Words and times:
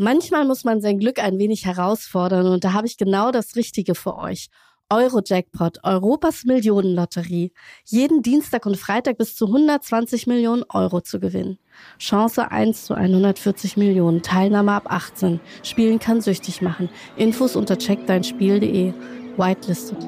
Manchmal 0.00 0.44
muss 0.44 0.62
man 0.62 0.80
sein 0.80 1.00
Glück 1.00 1.18
ein 1.18 1.40
wenig 1.40 1.66
herausfordern 1.66 2.46
und 2.46 2.62
da 2.62 2.72
habe 2.72 2.86
ich 2.86 2.98
genau 2.98 3.32
das 3.32 3.56
Richtige 3.56 3.96
für 3.96 4.16
euch. 4.16 4.46
Eurojackpot, 4.90 5.80
Europas 5.82 6.44
Millionenlotterie. 6.44 7.50
Jeden 7.84 8.22
Dienstag 8.22 8.64
und 8.64 8.76
Freitag 8.76 9.18
bis 9.18 9.34
zu 9.34 9.46
120 9.46 10.28
Millionen 10.28 10.62
Euro 10.72 11.00
zu 11.00 11.18
gewinnen. 11.18 11.58
Chance 11.98 12.48
1 12.48 12.84
zu 12.84 12.94
140 12.94 13.76
Millionen. 13.76 14.22
Teilnahme 14.22 14.70
ab 14.70 14.84
18. 14.86 15.40
Spielen 15.64 15.98
kann 15.98 16.20
süchtig 16.20 16.62
machen. 16.62 16.88
Infos 17.16 17.56
unter 17.56 17.76
checkdeinspiel.de. 17.76 18.94
Whitelisted. 19.36 19.98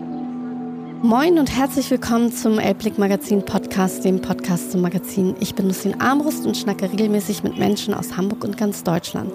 Moin 1.02 1.38
und 1.38 1.50
herzlich 1.50 1.90
willkommen 1.90 2.30
zum 2.30 2.58
Elblick 2.60 2.96
Magazin 2.96 3.44
Podcast, 3.44 4.04
dem 4.04 4.20
Podcast 4.20 4.70
zum 4.70 4.82
Magazin. 4.82 5.34
Ich 5.40 5.54
bin 5.54 5.66
Lucien 5.66 6.00
Armbrust 6.00 6.46
und 6.46 6.56
schnacke 6.56 6.92
regelmäßig 6.92 7.42
mit 7.42 7.58
Menschen 7.58 7.92
aus 7.92 8.16
Hamburg 8.16 8.44
und 8.44 8.56
ganz 8.56 8.84
Deutschland. 8.84 9.32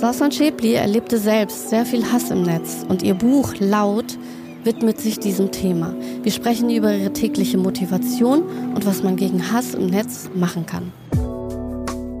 Sassan 0.00 0.32
Schäbli 0.32 0.72
erlebte 0.72 1.18
selbst 1.18 1.68
sehr 1.68 1.84
viel 1.84 2.10
Hass 2.10 2.30
im 2.30 2.42
Netz 2.42 2.86
und 2.88 3.02
ihr 3.02 3.12
Buch 3.12 3.52
Laut 3.58 4.16
widmet 4.64 4.98
sich 4.98 5.18
diesem 5.18 5.52
Thema. 5.52 5.94
Wir 6.22 6.32
sprechen 6.32 6.70
über 6.70 6.90
ihre 6.94 7.12
tägliche 7.12 7.58
Motivation 7.58 8.44
und 8.74 8.86
was 8.86 9.02
man 9.02 9.16
gegen 9.16 9.52
Hass 9.52 9.74
im 9.74 9.88
Netz 9.88 10.30
machen 10.34 10.64
kann. 10.64 10.90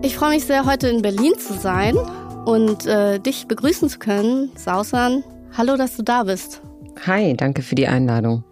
Ich 0.02 0.14
freue 0.14 0.34
mich 0.34 0.44
sehr, 0.44 0.66
heute 0.66 0.88
in 0.88 1.00
Berlin 1.00 1.32
zu 1.38 1.54
sein 1.54 1.96
und 2.44 2.84
äh, 2.84 3.18
dich 3.18 3.46
begrüßen 3.46 3.88
zu 3.88 3.98
können. 3.98 4.50
Sausan, 4.56 5.24
hallo, 5.56 5.78
dass 5.78 5.96
du 5.96 6.02
da 6.02 6.24
bist. 6.24 6.60
Hi, 7.06 7.34
danke 7.34 7.62
für 7.62 7.76
die 7.76 7.86
Einladung. 7.86 8.44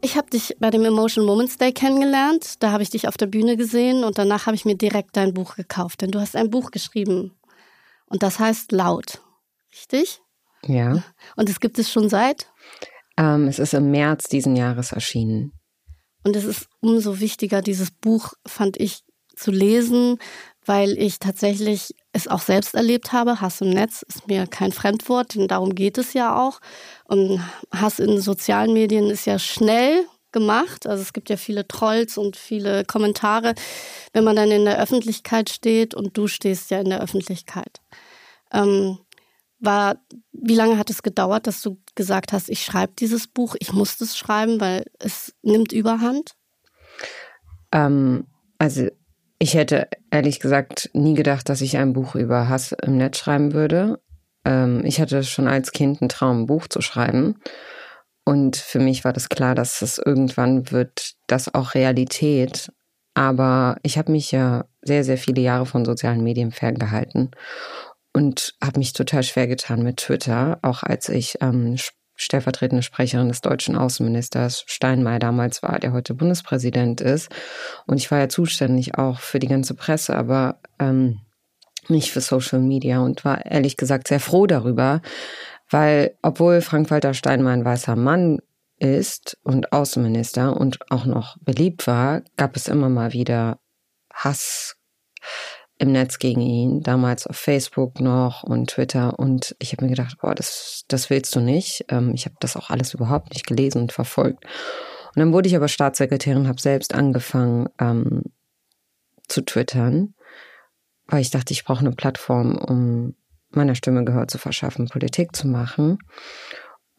Ich 0.00 0.16
habe 0.16 0.28
dich 0.30 0.56
bei 0.58 0.70
dem 0.70 0.84
Emotion 0.84 1.24
Moments 1.24 1.58
Day 1.58 1.70
kennengelernt. 1.70 2.54
Da 2.58 2.72
habe 2.72 2.82
ich 2.82 2.90
dich 2.90 3.06
auf 3.06 3.16
der 3.16 3.26
Bühne 3.26 3.56
gesehen 3.56 4.02
und 4.02 4.18
danach 4.18 4.46
habe 4.46 4.56
ich 4.56 4.64
mir 4.64 4.76
direkt 4.76 5.16
dein 5.16 5.32
Buch 5.32 5.54
gekauft, 5.54 6.02
denn 6.02 6.10
du 6.10 6.18
hast 6.18 6.34
ein 6.34 6.50
Buch 6.50 6.72
geschrieben 6.72 7.30
und 8.06 8.22
das 8.22 8.38
heißt 8.38 8.72
laut. 8.72 9.20
Richtig? 9.72 10.20
Ja. 10.66 11.02
Und 11.36 11.48
es 11.48 11.60
gibt 11.60 11.78
es 11.78 11.90
schon 11.90 12.08
seit? 12.08 12.50
Ähm, 13.16 13.48
es 13.48 13.58
ist 13.58 13.74
im 13.74 13.90
März 13.90 14.28
diesen 14.28 14.56
Jahres 14.56 14.92
erschienen. 14.92 15.52
Und 16.24 16.36
es 16.36 16.44
ist 16.44 16.68
umso 16.80 17.20
wichtiger, 17.20 17.60
dieses 17.60 17.90
Buch, 17.90 18.32
fand 18.46 18.80
ich, 18.80 19.02
zu 19.36 19.50
lesen, 19.50 20.18
weil 20.64 20.96
ich 20.96 21.18
tatsächlich 21.18 21.94
es 22.12 22.28
auch 22.28 22.40
selbst 22.40 22.74
erlebt 22.74 23.12
habe. 23.12 23.40
Hass 23.40 23.60
im 23.60 23.70
Netz 23.70 24.02
ist 24.02 24.28
mir 24.28 24.46
kein 24.46 24.72
Fremdwort, 24.72 25.34
denn 25.34 25.48
darum 25.48 25.74
geht 25.74 25.98
es 25.98 26.14
ja 26.14 26.40
auch. 26.40 26.60
Und 27.04 27.40
Hass 27.72 27.98
in 27.98 28.20
sozialen 28.20 28.72
Medien 28.72 29.10
ist 29.10 29.26
ja 29.26 29.38
schnell 29.38 30.06
gemacht. 30.34 30.86
Also 30.86 31.00
es 31.00 31.14
gibt 31.14 31.30
ja 31.30 31.38
viele 31.38 31.66
Trolls 31.66 32.18
und 32.18 32.36
viele 32.36 32.84
Kommentare, 32.84 33.54
wenn 34.12 34.24
man 34.24 34.36
dann 34.36 34.50
in 34.50 34.66
der 34.66 34.78
Öffentlichkeit 34.78 35.48
steht 35.48 35.94
und 35.94 36.18
du 36.18 36.26
stehst 36.26 36.70
ja 36.70 36.80
in 36.80 36.90
der 36.90 37.00
Öffentlichkeit. 37.00 37.80
Ähm, 38.52 38.98
war, 39.60 39.96
wie 40.32 40.54
lange 40.54 40.76
hat 40.76 40.90
es 40.90 41.02
gedauert, 41.02 41.46
dass 41.46 41.62
du 41.62 41.78
gesagt 41.94 42.34
hast, 42.34 42.50
ich 42.50 42.62
schreibe 42.62 42.92
dieses 42.98 43.26
Buch, 43.26 43.56
ich 43.60 43.72
muss 43.72 43.98
es 44.02 44.18
schreiben, 44.18 44.60
weil 44.60 44.84
es 44.98 45.34
nimmt 45.42 45.72
Überhand? 45.72 46.34
Ähm, 47.72 48.26
also 48.58 48.88
ich 49.38 49.54
hätte 49.54 49.88
ehrlich 50.10 50.40
gesagt 50.40 50.90
nie 50.92 51.14
gedacht, 51.14 51.48
dass 51.48 51.60
ich 51.60 51.78
ein 51.78 51.92
Buch 51.92 52.14
über 52.14 52.48
Hass 52.48 52.72
im 52.82 52.98
Netz 52.98 53.18
schreiben 53.18 53.52
würde. 53.54 54.00
Ähm, 54.44 54.82
ich 54.84 55.00
hatte 55.00 55.22
schon 55.24 55.48
als 55.48 55.72
Kind 55.72 56.02
einen 56.02 56.08
Traum, 56.08 56.42
ein 56.42 56.46
Buch 56.46 56.68
zu 56.68 56.80
schreiben. 56.80 57.36
Und 58.24 58.56
für 58.56 58.78
mich 58.78 59.04
war 59.04 59.12
das 59.12 59.28
klar, 59.28 59.54
dass 59.54 59.82
es 59.82 59.98
irgendwann 59.98 60.70
wird 60.70 61.14
das 61.26 61.54
auch 61.54 61.74
Realität. 61.74 62.72
Aber 63.14 63.76
ich 63.82 63.98
habe 63.98 64.12
mich 64.12 64.32
ja 64.32 64.64
sehr, 64.82 65.04
sehr 65.04 65.18
viele 65.18 65.42
Jahre 65.42 65.66
von 65.66 65.84
sozialen 65.84 66.22
Medien 66.22 66.50
ferngehalten 66.50 67.30
und 68.12 68.54
habe 68.62 68.78
mich 68.78 68.92
total 68.92 69.22
schwer 69.22 69.46
getan 69.46 69.82
mit 69.82 69.98
Twitter, 69.98 70.58
auch 70.62 70.82
als 70.82 71.08
ich 71.08 71.36
ähm, 71.40 71.76
stellvertretende 72.16 72.82
Sprecherin 72.82 73.28
des 73.28 73.40
deutschen 73.40 73.76
Außenministers 73.76 74.64
Steinmeier 74.66 75.18
damals 75.18 75.62
war, 75.62 75.78
der 75.78 75.92
heute 75.92 76.14
Bundespräsident 76.14 77.00
ist. 77.00 77.28
Und 77.86 77.96
ich 77.98 78.10
war 78.10 78.18
ja 78.18 78.28
zuständig 78.28 78.96
auch 78.96 79.20
für 79.20 79.38
die 79.38 79.48
ganze 79.48 79.74
Presse, 79.74 80.16
aber 80.16 80.60
ähm, 80.78 81.20
nicht 81.88 82.12
für 82.12 82.20
Social 82.20 82.60
Media 82.60 83.00
und 83.00 83.24
war 83.24 83.44
ehrlich 83.44 83.76
gesagt 83.76 84.08
sehr 84.08 84.20
froh 84.20 84.46
darüber, 84.46 85.02
weil 85.70 86.16
obwohl 86.22 86.60
Frank-Walter 86.60 87.14
Steinmeier 87.14 87.54
ein 87.54 87.64
weißer 87.64 87.96
Mann 87.96 88.40
ist 88.78 89.38
und 89.42 89.72
Außenminister 89.72 90.56
und 90.56 90.90
auch 90.90 91.04
noch 91.04 91.36
beliebt 91.40 91.86
war, 91.86 92.22
gab 92.36 92.56
es 92.56 92.68
immer 92.68 92.88
mal 92.88 93.12
wieder 93.12 93.58
Hass 94.12 94.76
im 95.78 95.92
Netz 95.92 96.18
gegen 96.18 96.40
ihn, 96.40 96.82
damals 96.82 97.26
auf 97.26 97.36
Facebook 97.36 98.00
noch 98.00 98.42
und 98.42 98.70
Twitter. 98.70 99.18
Und 99.18 99.56
ich 99.58 99.72
habe 99.72 99.84
mir 99.84 99.90
gedacht, 99.90 100.18
boah, 100.20 100.34
das, 100.34 100.84
das 100.88 101.10
willst 101.10 101.34
du 101.34 101.40
nicht. 101.40 101.84
Ähm, 101.88 102.12
ich 102.14 102.26
habe 102.26 102.36
das 102.40 102.56
auch 102.56 102.70
alles 102.70 102.94
überhaupt 102.94 103.32
nicht 103.32 103.46
gelesen 103.46 103.82
und 103.82 103.92
verfolgt. 103.92 104.44
Und 104.44 105.20
dann 105.20 105.32
wurde 105.32 105.48
ich 105.48 105.56
aber 105.56 105.68
Staatssekretärin, 105.68 106.48
habe 106.48 106.60
selbst 106.60 106.94
angefangen 106.94 107.68
ähm, 107.80 108.22
zu 109.28 109.42
twittern, 109.42 110.14
weil 111.06 111.22
ich 111.22 111.30
dachte, 111.30 111.52
ich 111.52 111.64
brauche 111.64 111.80
eine 111.80 111.92
Plattform, 111.92 112.56
um 112.56 113.14
meiner 113.56 113.74
Stimme 113.74 114.04
Gehör 114.04 114.28
zu 114.28 114.38
verschaffen, 114.38 114.88
Politik 114.88 115.34
zu 115.34 115.48
machen. 115.48 115.98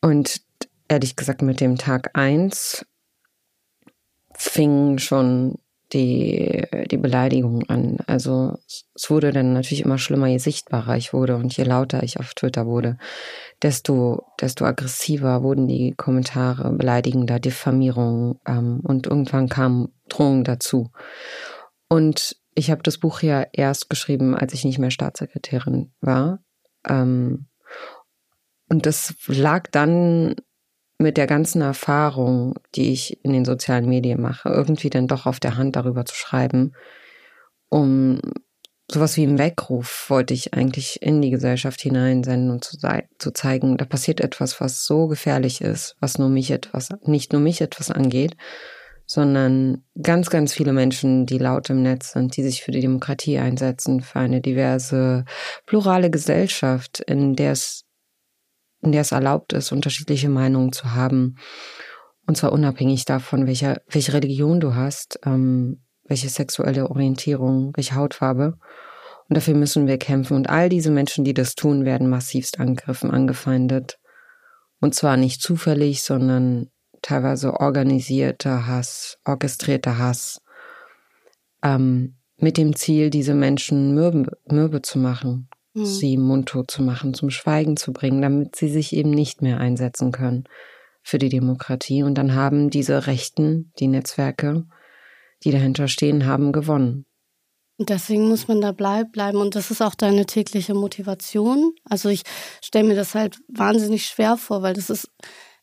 Und 0.01 0.41
ehrlich 0.87 1.15
gesagt, 1.15 1.41
mit 1.41 1.61
dem 1.61 1.77
Tag 1.77 2.11
eins 2.13 2.85
fing 4.33 4.97
schon 4.97 5.57
die, 5.93 6.63
die 6.89 6.97
Beleidigung 6.97 7.63
an. 7.69 7.97
Also 8.07 8.57
es 8.93 9.09
wurde 9.09 9.31
dann 9.31 9.53
natürlich 9.53 9.83
immer 9.83 9.97
schlimmer, 9.97 10.27
je 10.27 10.39
sichtbarer 10.39 10.97
ich 10.97 11.13
wurde 11.13 11.35
und 11.35 11.55
je 11.55 11.63
lauter 11.63 12.03
ich 12.03 12.19
auf 12.19 12.33
Twitter 12.33 12.65
wurde, 12.65 12.97
desto, 13.61 14.23
desto 14.41 14.65
aggressiver 14.65 15.43
wurden 15.43 15.67
die 15.67 15.93
Kommentare, 15.95 16.73
beleidigender, 16.73 17.39
Diffamierung 17.39 18.39
ähm, 18.45 18.81
und 18.83 19.07
irgendwann 19.07 19.47
kam 19.47 19.89
Drohungen 20.09 20.43
dazu. 20.43 20.91
Und 21.87 22.35
ich 22.55 22.71
habe 22.71 22.83
das 22.83 22.97
Buch 22.97 23.21
ja 23.21 23.45
erst 23.51 23.89
geschrieben, 23.89 24.35
als 24.35 24.53
ich 24.53 24.65
nicht 24.65 24.79
mehr 24.79 24.91
Staatssekretärin 24.91 25.91
war. 26.01 26.39
Ähm, 26.87 27.47
und 28.69 28.85
das 28.85 29.13
lag 29.27 29.67
dann 29.71 30.35
mit 30.97 31.17
der 31.17 31.27
ganzen 31.27 31.61
Erfahrung, 31.61 32.55
die 32.75 32.91
ich 32.91 33.23
in 33.23 33.33
den 33.33 33.45
sozialen 33.45 33.87
Medien 33.87 34.21
mache, 34.21 34.49
irgendwie 34.49 34.89
dann 34.89 35.07
doch 35.07 35.25
auf 35.25 35.39
der 35.39 35.57
Hand 35.57 35.75
darüber 35.75 36.05
zu 36.05 36.15
schreiben, 36.15 36.73
um 37.69 38.21
sowas 38.89 39.17
wie 39.17 39.23
einen 39.23 39.39
Weckruf 39.39 40.09
wollte 40.09 40.33
ich 40.33 40.53
eigentlich 40.53 41.01
in 41.01 41.21
die 41.21 41.31
Gesellschaft 41.31 41.81
hineinsenden 41.81 42.51
und 42.51 42.63
zu, 42.63 42.77
zu 43.17 43.31
zeigen, 43.31 43.77
da 43.77 43.85
passiert 43.85 44.21
etwas, 44.21 44.61
was 44.61 44.85
so 44.85 45.07
gefährlich 45.07 45.61
ist, 45.61 45.95
was 45.99 46.17
nur 46.17 46.29
mich 46.29 46.51
etwas, 46.51 46.89
nicht 47.01 47.33
nur 47.33 47.41
mich 47.41 47.61
etwas 47.61 47.91
angeht, 47.91 48.37
sondern 49.05 49.83
ganz, 50.01 50.29
ganz 50.29 50.53
viele 50.53 50.73
Menschen, 50.73 51.25
die 51.25 51.37
laut 51.37 51.69
im 51.69 51.83
Netz 51.83 52.13
sind, 52.13 52.35
die 52.37 52.43
sich 52.43 52.63
für 52.63 52.71
die 52.71 52.81
Demokratie 52.81 53.37
einsetzen, 53.37 54.01
für 54.01 54.19
eine 54.19 54.41
diverse, 54.41 55.25
plurale 55.65 56.09
Gesellschaft, 56.09 57.01
in 57.01 57.35
der 57.35 57.51
es 57.51 57.85
in 58.81 58.91
der 58.91 59.01
es 59.01 59.11
erlaubt 59.11 59.53
ist, 59.53 59.71
unterschiedliche 59.71 60.29
Meinungen 60.29 60.71
zu 60.71 60.93
haben. 60.93 61.37
Und 62.27 62.37
zwar 62.37 62.53
unabhängig 62.53 63.05
davon, 63.05 63.47
welche, 63.47 63.81
welche 63.89 64.13
Religion 64.13 64.59
du 64.59 64.75
hast, 64.75 65.19
ähm, 65.25 65.83
welche 66.03 66.29
sexuelle 66.29 66.89
Orientierung, 66.89 67.71
welche 67.75 67.95
Hautfarbe. 67.95 68.57
Und 69.27 69.37
dafür 69.37 69.55
müssen 69.55 69.87
wir 69.87 69.97
kämpfen. 69.97 70.35
Und 70.35 70.49
all 70.49 70.69
diese 70.69 70.91
Menschen, 70.91 71.25
die 71.25 71.33
das 71.33 71.55
tun, 71.55 71.83
werden 71.83 72.09
massivst 72.09 72.59
angegriffen, 72.59 73.11
angefeindet. 73.11 73.97
Und 74.79 74.93
zwar 74.93 75.17
nicht 75.17 75.41
zufällig, 75.41 76.03
sondern 76.03 76.69
teilweise 77.05 77.59
organisierter 77.59 78.65
Hass, 78.65 79.19
orchestrierter 79.25 79.99
Hass, 79.99 80.41
ähm, 81.63 82.15
mit 82.37 82.57
dem 82.57 82.75
Ziel, 82.75 83.11
diese 83.11 83.35
Menschen 83.35 83.93
mürbe, 83.93 84.31
mürbe 84.49 84.81
zu 84.81 84.97
machen, 84.97 85.47
mhm. 85.75 85.85
sie 85.85 86.17
mundtot 86.17 86.71
zu 86.71 86.81
machen, 86.81 87.13
zum 87.13 87.29
Schweigen 87.29 87.77
zu 87.77 87.93
bringen, 87.93 88.23
damit 88.23 88.55
sie 88.55 88.69
sich 88.69 88.91
eben 88.91 89.11
nicht 89.11 89.43
mehr 89.43 89.59
einsetzen 89.59 90.11
können 90.11 90.45
für 91.03 91.19
die 91.19 91.29
Demokratie. 91.29 92.01
Und 92.01 92.15
dann 92.15 92.33
haben 92.33 92.71
diese 92.71 93.05
Rechten, 93.05 93.71
die 93.77 93.87
Netzwerke, 93.87 94.65
die 95.43 95.51
dahinter 95.51 95.87
stehen, 95.87 96.25
haben 96.25 96.51
gewonnen. 96.51 97.05
Und 97.77 97.89
deswegen 97.89 98.27
muss 98.29 98.47
man 98.47 98.61
da 98.61 98.71
bleiben. 98.71 99.37
Und 99.37 99.55
das 99.55 99.69
ist 99.69 99.81
auch 99.81 99.93
deine 99.93 100.25
tägliche 100.25 100.73
Motivation. 100.73 101.73
Also 101.83 102.09
ich 102.09 102.23
stelle 102.63 102.87
mir 102.87 102.95
das 102.95 103.13
halt 103.13 103.37
wahnsinnig 103.47 104.07
schwer 104.07 104.37
vor, 104.37 104.63
weil 104.63 104.73
das 104.73 104.89
ist 104.89 105.11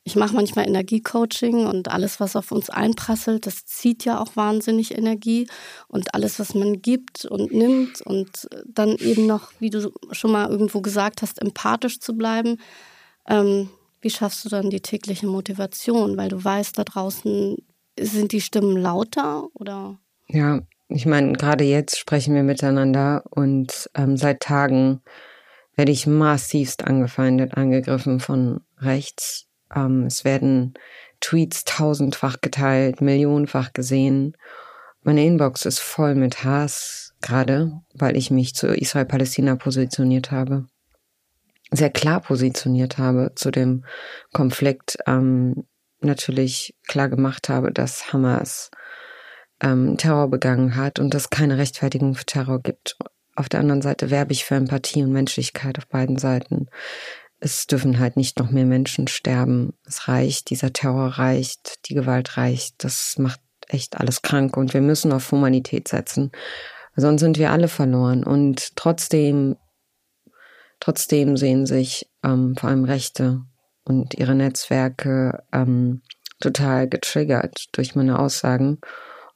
ich 0.05 0.17
mache 0.17 0.35
manchmal 0.35 0.67
Energiecoaching 0.67 1.67
und 1.67 1.89
alles, 1.89 2.19
was 2.19 2.35
auf 2.35 2.51
uns 2.51 2.71
einprasselt, 2.71 3.47
das 3.47 3.65
zieht 3.67 4.05
ja 4.05 4.21
auch 4.21 4.35
wahnsinnig 4.35 4.97
Energie. 4.99 5.47
Und 5.87 6.15
alles, 6.15 6.41
was 6.41 6.55
man 6.55 6.83
gibt 6.83 7.25
und 7.25 7.53
nimmt 7.53 8.01
und 8.01 8.49
dann 8.67 8.97
eben 8.97 9.27
noch, 9.27 9.53
wie 9.61 9.71
du 9.71 9.93
schon 10.11 10.33
mal 10.33 10.51
irgendwo 10.51 10.81
gesagt 10.81 11.23
hast, 11.23 11.41
empathisch 11.41 12.01
zu 12.01 12.17
bleiben. 12.17 12.59
Ähm, 13.29 13.71
wie 14.01 14.11
schaffst 14.11 14.45
du 14.45 14.49
dann 14.49 14.71
die 14.71 14.81
tägliche 14.81 15.29
Motivation? 15.29 16.17
Weil 16.17 16.31
du 16.31 16.43
weißt, 16.43 16.77
da 16.77 16.83
draußen 16.83 17.57
sind 17.99 18.33
die 18.33 18.41
Stimmen 18.41 18.77
lauter 18.77 19.47
oder? 19.55 19.99
Ja, 20.27 20.63
ich 20.89 21.07
meine, 21.07 21.33
gerade 21.35 21.63
jetzt 21.63 21.97
sprechen 21.99 22.35
wir 22.35 22.43
miteinander 22.43 23.23
und 23.31 23.89
ähm, 23.95 24.17
seit 24.17 24.41
Tagen 24.41 25.01
werde 25.77 25.93
ich 25.93 26.09
massivst 26.09 26.85
angefeindet, 26.85 27.57
angegriffen 27.57 28.19
von 28.19 28.61
rechts. 28.79 29.47
Ähm, 29.75 30.07
es 30.07 30.25
werden 30.25 30.75
Tweets 31.21 31.65
tausendfach 31.65 32.41
geteilt, 32.41 33.01
millionenfach 33.01 33.73
gesehen. 33.73 34.37
Meine 35.03 35.25
Inbox 35.25 35.67
ist 35.67 35.81
voll 35.81 36.15
mit 36.15 36.45
Hass, 36.45 37.15
gerade 37.21 37.73
weil 37.95 38.17
ich 38.17 38.31
mich 38.31 38.55
zu 38.55 38.69
Israel-Palästina 38.69 39.57
positioniert 39.57 40.31
habe. 40.31 40.67
Sehr 41.71 41.91
klar 41.91 42.21
positioniert 42.21 42.99
habe 42.99 43.33
zu 43.35 43.51
dem 43.51 43.85
Konflikt. 44.33 44.99
Ähm, 45.07 45.65
natürlich 46.01 46.75
klar 46.87 47.09
gemacht 47.09 47.49
habe, 47.49 47.73
dass 47.73 48.13
Hamas 48.13 48.71
ähm, 49.63 49.97
Terror 49.97 50.29
begangen 50.29 50.77
hat 50.77 50.99
und 50.99 51.15
dass 51.15 51.31
keine 51.31 51.59
Rechtfertigung 51.59 52.15
für 52.15 52.27
Terror 52.27 52.61
gibt. 52.61 52.97
Auf 53.35 53.49
der 53.49 53.61
anderen 53.61 53.83
Seite 53.83 54.11
werbe 54.11 54.33
ich 54.33 54.45
für 54.45 54.57
Empathie 54.57 55.03
und 55.03 55.13
Menschlichkeit 55.13 55.79
auf 55.79 55.87
beiden 55.87 56.19
Seiten. 56.19 56.69
Es 57.45 57.67
dürfen 57.67 57.99
halt 57.99 58.17
nicht 58.17 58.39
noch 58.39 58.51
mehr 58.51 58.65
Menschen 58.65 59.09
sterben. 59.09 59.75
Es 59.85 60.07
reicht, 60.07 60.51
dieser 60.51 60.73
Terror 60.73 61.19
reicht, 61.19 61.89
die 61.89 61.95
Gewalt 61.95 62.37
reicht. 62.37 62.85
Das 62.85 63.19
macht 63.19 63.41
echt 63.67 63.99
alles 63.99 64.23
krank 64.23 64.57
und 64.57 64.75
wir 64.75 64.81
müssen 64.81 65.11
auf 65.13 65.33
Humanität 65.33 65.89
setzen. 65.89 66.31
Sonst 66.95 67.21
sind 67.21 67.39
wir 67.39 67.51
alle 67.51 67.67
verloren. 67.67 68.23
Und 68.23 68.77
trotzdem, 68.77 69.57
trotzdem 70.79 71.37
sehen 71.37 71.67
sich 71.67 72.09
ähm, 72.23 72.55
vor 72.57 72.71
allem 72.71 72.85
Rechte 72.85 73.41
und 73.83 74.15
ihre 74.15 74.37
Netzwerke 74.37 75.43
ähm, 75.53 76.03
total 76.39 76.89
getriggert 76.89 77.67
durch 77.73 77.97
meine 77.97 78.21
Aussagen 78.21 78.79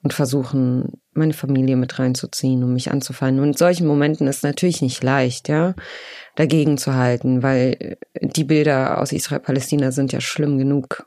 und 0.05 0.15
versuchen, 0.15 1.01
meine 1.17 1.33
Familie 1.33 1.77
mit 1.77 1.99
reinzuziehen, 1.99 2.63
um 2.63 2.73
mich 2.73 2.91
anzufallen. 2.91 3.39
Und 3.41 3.49
in 3.49 3.55
solchen 3.55 3.87
Momenten 3.87 4.27
ist 4.27 4.43
natürlich 4.43 4.83
nicht 4.83 5.03
leicht, 5.03 5.49
ja, 5.49 5.75
dagegen 6.35 6.79
zu 6.79 6.95
halten, 6.95 7.43
weil 7.43 7.99
die 8.21 8.45
Bilder 8.45 9.01
aus 9.01 9.13
Israel-Palästina 9.13 9.93
sind 9.93 10.13
ja 10.13 10.21
schlimm 10.21 10.59
genug. 10.59 11.07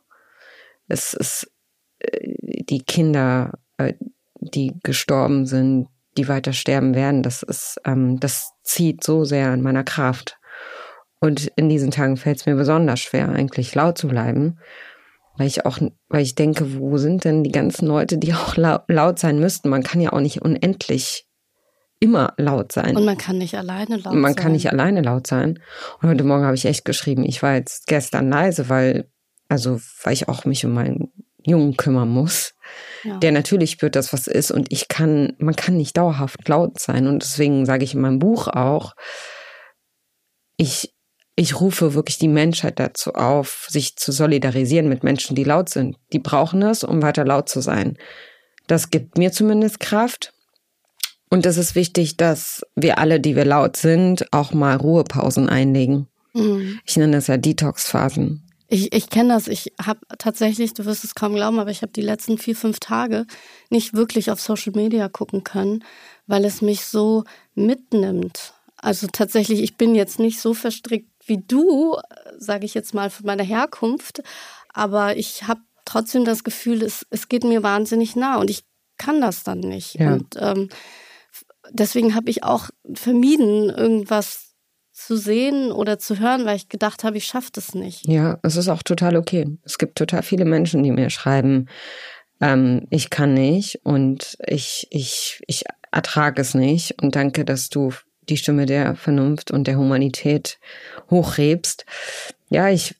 Es 0.88 1.14
ist 1.14 1.52
äh, 2.00 2.34
die 2.64 2.84
Kinder, 2.84 3.60
äh, 3.78 3.94
die 4.40 4.74
gestorben 4.84 5.46
sind, 5.46 5.88
die 6.18 6.28
weiter 6.28 6.54
sterben 6.54 6.96
werden, 6.96 7.24
das 7.24 7.44
ist, 7.44 7.80
ähm, 7.86 8.20
das 8.20 8.52
zieht 8.64 9.04
so 9.04 9.24
sehr 9.24 9.50
an 9.50 9.62
meiner 9.62 9.84
Kraft. 9.84 10.38
Und 11.20 11.52
in 11.56 11.70
diesen 11.70 11.92
Tagen 11.92 12.18
fällt 12.18 12.38
es 12.38 12.46
mir 12.46 12.56
besonders 12.56 13.00
schwer, 13.00 13.30
eigentlich 13.30 13.76
laut 13.76 13.98
zu 13.98 14.08
bleiben, 14.08 14.60
weil 15.40 15.48
ich 15.48 15.66
auch, 15.66 15.80
weil 16.10 16.22
ich 16.22 16.36
denke, 16.36 16.78
wo 16.78 16.98
sind 16.98 17.24
denn 17.24 17.46
die 17.46 17.52
ganzen 17.52 17.88
Leute, 17.88 18.18
die 18.18 18.34
auch 18.34 18.58
laut 18.58 19.20
sein 19.20 19.40
müssten? 19.40 19.70
Man 19.70 19.84
kann 19.84 20.02
ja 20.02 20.12
auch 20.12 20.20
nicht 20.20 20.42
unendlich 20.42 21.26
immer 22.02 22.34
laut 22.38 22.74
sein. 22.74 22.98
Und 22.98 23.06
man 23.06 23.18
kann 23.18 23.38
nicht 23.38 23.56
alleine 23.56 23.96
laut 23.96 24.06
man 24.06 24.14
sein. 24.14 24.22
Man 24.22 24.36
kann 24.36 24.52
nicht 24.52 24.70
alleine 24.70 25.02
laut 25.02 25.28
sein. 25.28 25.60
Und 26.02 26.10
heute 26.10 26.26
Morgen 26.26 26.44
habe 26.44 26.56
ich 26.56 26.66
echt 26.66 26.84
geschrieben, 26.84 27.24
ich 27.24 27.42
war 27.42 27.56
jetzt 27.56 27.88
gestern 27.88 28.30
leise, 28.30 28.68
weil, 28.68 29.10
also, 29.48 29.80
weil 30.04 30.14
ich 30.14 30.28
auch 30.28 30.44
mich 30.44 30.66
um 30.66 30.74
meinen 30.74 31.10
Jungen 31.46 31.78
kümmern 31.78 32.10
muss. 32.10 32.54
Ja. 33.06 33.18
Der 33.20 33.32
natürlich 33.32 33.72
spürt 33.72 33.96
das, 33.96 34.12
was 34.12 34.28
ist. 34.28 34.52
Und 34.52 34.74
ich 34.74 34.90
kann, 34.90 35.36
man 35.40 35.56
kann 35.56 35.78
nicht 35.78 35.96
dauerhaft 35.96 36.46
laut 36.50 36.80
sein. 36.80 37.08
Und 37.08 37.24
deswegen 37.24 37.66
sage 37.66 37.86
ich 37.86 37.94
in 37.94 38.02
meinem 38.02 38.20
Buch 38.20 38.50
auch, 38.50 38.94
ich 40.58 40.94
ich 41.40 41.62
rufe 41.62 41.94
wirklich 41.94 42.18
die 42.18 42.28
Menschheit 42.28 42.82
dazu 42.82 43.14
auf, 43.14 43.66
sich 43.70 43.96
zu 43.96 44.12
solidarisieren 44.12 44.90
mit 44.90 45.06
Menschen, 45.06 45.38
die 45.38 45.46
laut 45.46 45.70
sind. 45.70 45.96
Die 46.12 46.20
brauchen 46.20 46.62
es, 46.64 46.84
um 46.84 47.02
weiter 47.02 47.24
laut 47.24 47.48
zu 47.48 47.62
sein. 47.62 47.98
Das 48.68 48.90
gibt 48.90 49.18
mir 49.18 49.32
zumindest 49.32 49.80
Kraft. 49.80 50.34
Und 51.30 51.46
es 51.46 51.56
ist 51.56 51.76
wichtig, 51.76 52.18
dass 52.18 52.66
wir 52.76 52.98
alle, 52.98 53.22
die 53.22 53.38
wir 53.38 53.46
laut 53.46 53.78
sind, 53.78 54.26
auch 54.34 54.52
mal 54.52 54.76
Ruhepausen 54.76 55.48
einlegen. 55.48 56.08
Mhm. 56.34 56.82
Ich 56.84 56.98
nenne 56.98 57.16
das 57.16 57.28
ja 57.28 57.38
Detox-Phasen. 57.38 58.44
Ich, 58.68 58.94
ich 58.94 59.10
kenne 59.10 59.34
das. 59.34 59.48
Ich 59.48 59.72
habe 59.82 60.02
tatsächlich, 60.18 60.74
du 60.74 60.84
wirst 60.84 61.06
es 61.06 61.16
kaum 61.16 61.36
glauben, 61.36 61.60
aber 61.60 61.72
ich 61.72 61.84
habe 61.84 61.94
die 61.94 62.02
letzten 62.02 62.38
vier, 62.38 62.58
fünf 62.58 62.82
Tage 62.82 63.26
nicht 63.70 63.94
wirklich 63.94 64.30
auf 64.30 64.42
Social 64.42 64.74
Media 64.76 65.08
gucken 65.08 65.46
können, 65.46 65.86
weil 66.28 66.44
es 66.44 66.62
mich 66.62 66.84
so 66.84 67.24
mitnimmt. 67.56 68.54
Also 68.76 69.08
tatsächlich, 69.08 69.62
ich 69.62 69.78
bin 69.78 69.96
jetzt 69.96 70.20
nicht 70.20 70.40
so 70.40 70.54
verstrickt 70.54 71.10
wie 71.30 71.38
du, 71.38 71.98
sage 72.38 72.66
ich 72.66 72.74
jetzt 72.74 72.94
mal 72.94 73.10
von 73.10 73.26
meiner 73.26 73.44
Herkunft, 73.44 74.22
aber 74.74 75.18
ich 75.18 75.48
habe 75.48 75.62
trotzdem 75.86 76.26
das 76.26 76.44
Gefühl, 76.44 76.84
es, 76.84 77.06
es 77.10 77.30
geht 77.30 77.44
mir 77.44 77.64
wahnsinnig 77.64 78.16
nah 78.16 78.38
und 78.38 78.50
ich 78.50 78.64
kann 78.98 79.22
das 79.22 79.44
dann 79.44 79.60
nicht. 79.60 79.96
Ja. 79.96 80.14
Und 80.14 80.36
ähm, 80.40 80.70
deswegen 81.72 82.16
habe 82.16 82.30
ich 82.30 82.44
auch 82.44 82.70
vermieden, 82.94 83.70
irgendwas 83.70 84.56
zu 84.92 85.16
sehen 85.16 85.72
oder 85.72 85.98
zu 85.98 86.20
hören, 86.20 86.46
weil 86.46 86.58
ich 86.58 86.68
gedacht 86.68 87.04
habe, 87.04 87.18
ich 87.18 87.26
schaffe 87.26 87.50
das 87.54 87.74
nicht. 87.74 88.06
Ja, 88.06 88.38
es 88.44 88.58
ist 88.58 88.68
auch 88.68 88.84
total 88.84 89.16
okay. 89.16 89.58
Es 89.64 89.78
gibt 89.78 89.98
total 89.98 90.24
viele 90.24 90.46
Menschen, 90.46 90.84
die 90.84 90.92
mir 90.92 91.10
schreiben, 91.10 91.68
ähm, 92.42 92.86
ich 92.90 93.10
kann 93.10 93.34
nicht 93.34 93.80
und 93.84 94.38
ich, 94.46 94.88
ich, 94.92 95.42
ich 95.48 95.64
ertrage 95.92 96.42
es 96.42 96.54
nicht 96.54 97.02
und 97.02 97.16
danke, 97.16 97.46
dass 97.46 97.70
du 97.70 97.92
die 98.30 98.38
Stimme 98.38 98.66
der 98.66 98.96
Vernunft 98.96 99.52
und 99.52 99.68
der 99.68 99.78
Humanität 99.78 100.60
hochrebst. 101.10 101.86
Ja, 102.50 102.70
ich, 102.70 102.96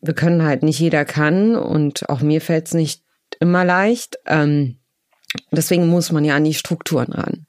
wir 0.00 0.14
können 0.14 0.44
halt 0.44 0.62
nicht 0.62 0.78
jeder 0.78 1.04
kann 1.04 1.56
und 1.56 2.08
auch 2.08 2.20
mir 2.20 2.40
fällt 2.40 2.66
es 2.66 2.74
nicht 2.74 3.02
immer 3.40 3.64
leicht. 3.64 4.18
Ähm, 4.26 4.78
deswegen 5.50 5.88
muss 5.88 6.12
man 6.12 6.24
ja 6.24 6.36
an 6.36 6.44
die 6.44 6.54
Strukturen 6.54 7.12
ran. 7.12 7.46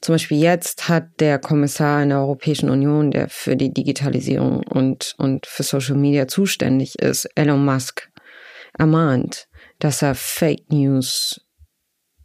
Zum 0.00 0.14
Beispiel 0.14 0.38
jetzt 0.38 0.88
hat 0.88 1.08
der 1.18 1.38
Kommissar 1.38 2.02
in 2.02 2.10
der 2.10 2.18
Europäischen 2.18 2.70
Union, 2.70 3.10
der 3.10 3.28
für 3.28 3.56
die 3.56 3.72
Digitalisierung 3.72 4.62
und, 4.62 5.14
und 5.18 5.46
für 5.46 5.64
Social 5.64 5.96
Media 5.96 6.28
zuständig 6.28 6.98
ist, 7.00 7.28
Elon 7.34 7.64
Musk, 7.64 8.08
ermahnt, 8.78 9.48
dass 9.80 10.02
er 10.02 10.14
Fake 10.14 10.70
News 10.70 11.40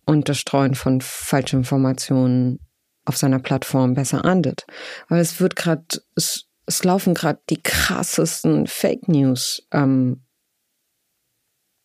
und 0.06 0.30
das 0.30 0.38
Streuen 0.38 0.76
von 0.76 1.02
Falschinformationen 1.02 2.60
auf 3.06 3.18
seiner 3.18 3.40
Plattform 3.40 3.96
besser 3.96 4.24
ahndet. 4.24 4.66
Weil 5.10 5.20
es 5.20 5.40
wird 5.40 5.56
gerade, 5.56 5.84
es, 6.16 6.46
es 6.66 6.84
laufen 6.84 7.14
gerade 7.14 7.40
die 7.50 7.62
krassesten 7.62 8.68
Fake 8.68 9.08
News. 9.08 9.68
Ähm, 9.72 10.24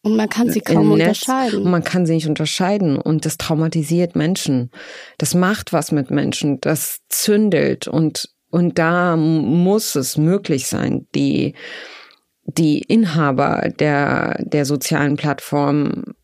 und 0.03 0.17
man 0.17 0.29
kann 0.29 0.51
sie 0.51 0.61
kaum 0.61 0.93
unterscheiden. 0.93 1.63
Und 1.63 1.71
man 1.71 1.85
kann 1.85 2.07
sie 2.07 2.15
nicht 2.15 2.29
unterscheiden. 2.29 2.99
Und 2.99 3.25
das 3.25 3.37
traumatisiert 3.37 4.15
Menschen. 4.15 4.71
Das 5.19 5.35
macht 5.35 5.73
was 5.73 5.93
mit 5.93 6.11
Menschen. 6.11 6.61
Das 6.61 7.01
zündelt. 7.09 7.89
Und, 7.89 8.31
und 8.51 8.79
da 8.79 9.17
muss 9.17 9.97
es 9.97 10.17
möglich 10.17 10.69
sein, 10.69 11.07
die, 11.15 11.55
die 12.45 12.79
Inhaber 12.79 13.71
der, 13.79 14.43
der 14.45 14.65
sozialen 14.65 15.17
Plattformen 15.17 16.15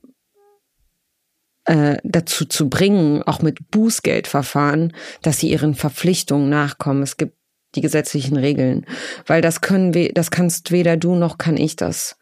äh, 1.64 1.96
dazu 2.04 2.44
zu 2.44 2.68
bringen, 2.68 3.23
auch 3.25 3.42
mit 3.42 3.70
Bußgeldverfahren, 3.70 4.94
dass 5.23 5.38
sie 5.40 5.50
ihren 5.50 5.75
Verpflichtungen 5.75 6.49
nachkommen. 6.49 7.02
Es 7.02 7.16
gibt 7.16 7.37
die 7.75 7.81
gesetzlichen 7.81 8.37
Regeln, 8.37 8.87
weil 9.26 9.40
das 9.40 9.61
können 9.61 9.95
wir, 9.95 10.12
das 10.12 10.31
kannst 10.31 10.71
weder 10.71 10.97
du 10.97 11.14
noch 11.14 11.38
kann 11.38 11.57
ich 11.57 11.76
das. 11.76 12.16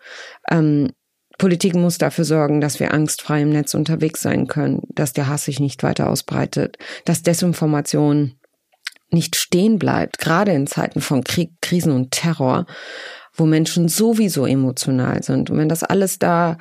Ähm, 0.50 0.90
Politik 1.38 1.74
muss 1.74 1.98
dafür 1.98 2.24
sorgen, 2.24 2.60
dass 2.60 2.78
wir 2.78 2.94
angstfrei 2.94 3.42
im 3.42 3.50
Netz 3.50 3.74
unterwegs 3.74 4.20
sein 4.20 4.46
können, 4.46 4.82
dass 4.90 5.12
der 5.12 5.28
Hass 5.28 5.44
sich 5.44 5.60
nicht 5.60 5.82
weiter 5.82 6.08
ausbreitet, 6.08 6.78
dass 7.04 7.22
Desinformation 7.22 8.34
nicht 9.10 9.36
stehen 9.36 9.78
bleibt, 9.78 10.18
gerade 10.18 10.52
in 10.52 10.66
Zeiten 10.66 11.00
von 11.00 11.24
Krieg, 11.24 11.50
Krisen 11.60 11.92
und 11.92 12.12
Terror, 12.12 12.66
wo 13.34 13.44
Menschen 13.44 13.88
sowieso 13.88 14.46
emotional 14.46 15.22
sind. 15.22 15.50
Und 15.50 15.58
wenn 15.58 15.68
das 15.68 15.82
alles 15.82 16.18
da 16.18 16.58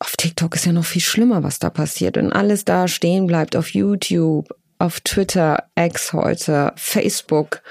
auf 0.00 0.16
TikTok 0.16 0.54
ist 0.54 0.64
ja 0.64 0.72
noch 0.72 0.86
viel 0.86 1.02
schlimmer, 1.02 1.42
was 1.42 1.58
da 1.58 1.68
passiert. 1.68 2.16
Wenn 2.16 2.32
alles 2.32 2.64
da 2.64 2.88
stehen 2.88 3.26
bleibt, 3.26 3.54
auf 3.54 3.74
YouTube, 3.74 4.48
auf 4.80 5.00
Twitter, 5.00 5.68
X 5.76 6.12
heute, 6.12 6.72
Facebook. 6.76 7.62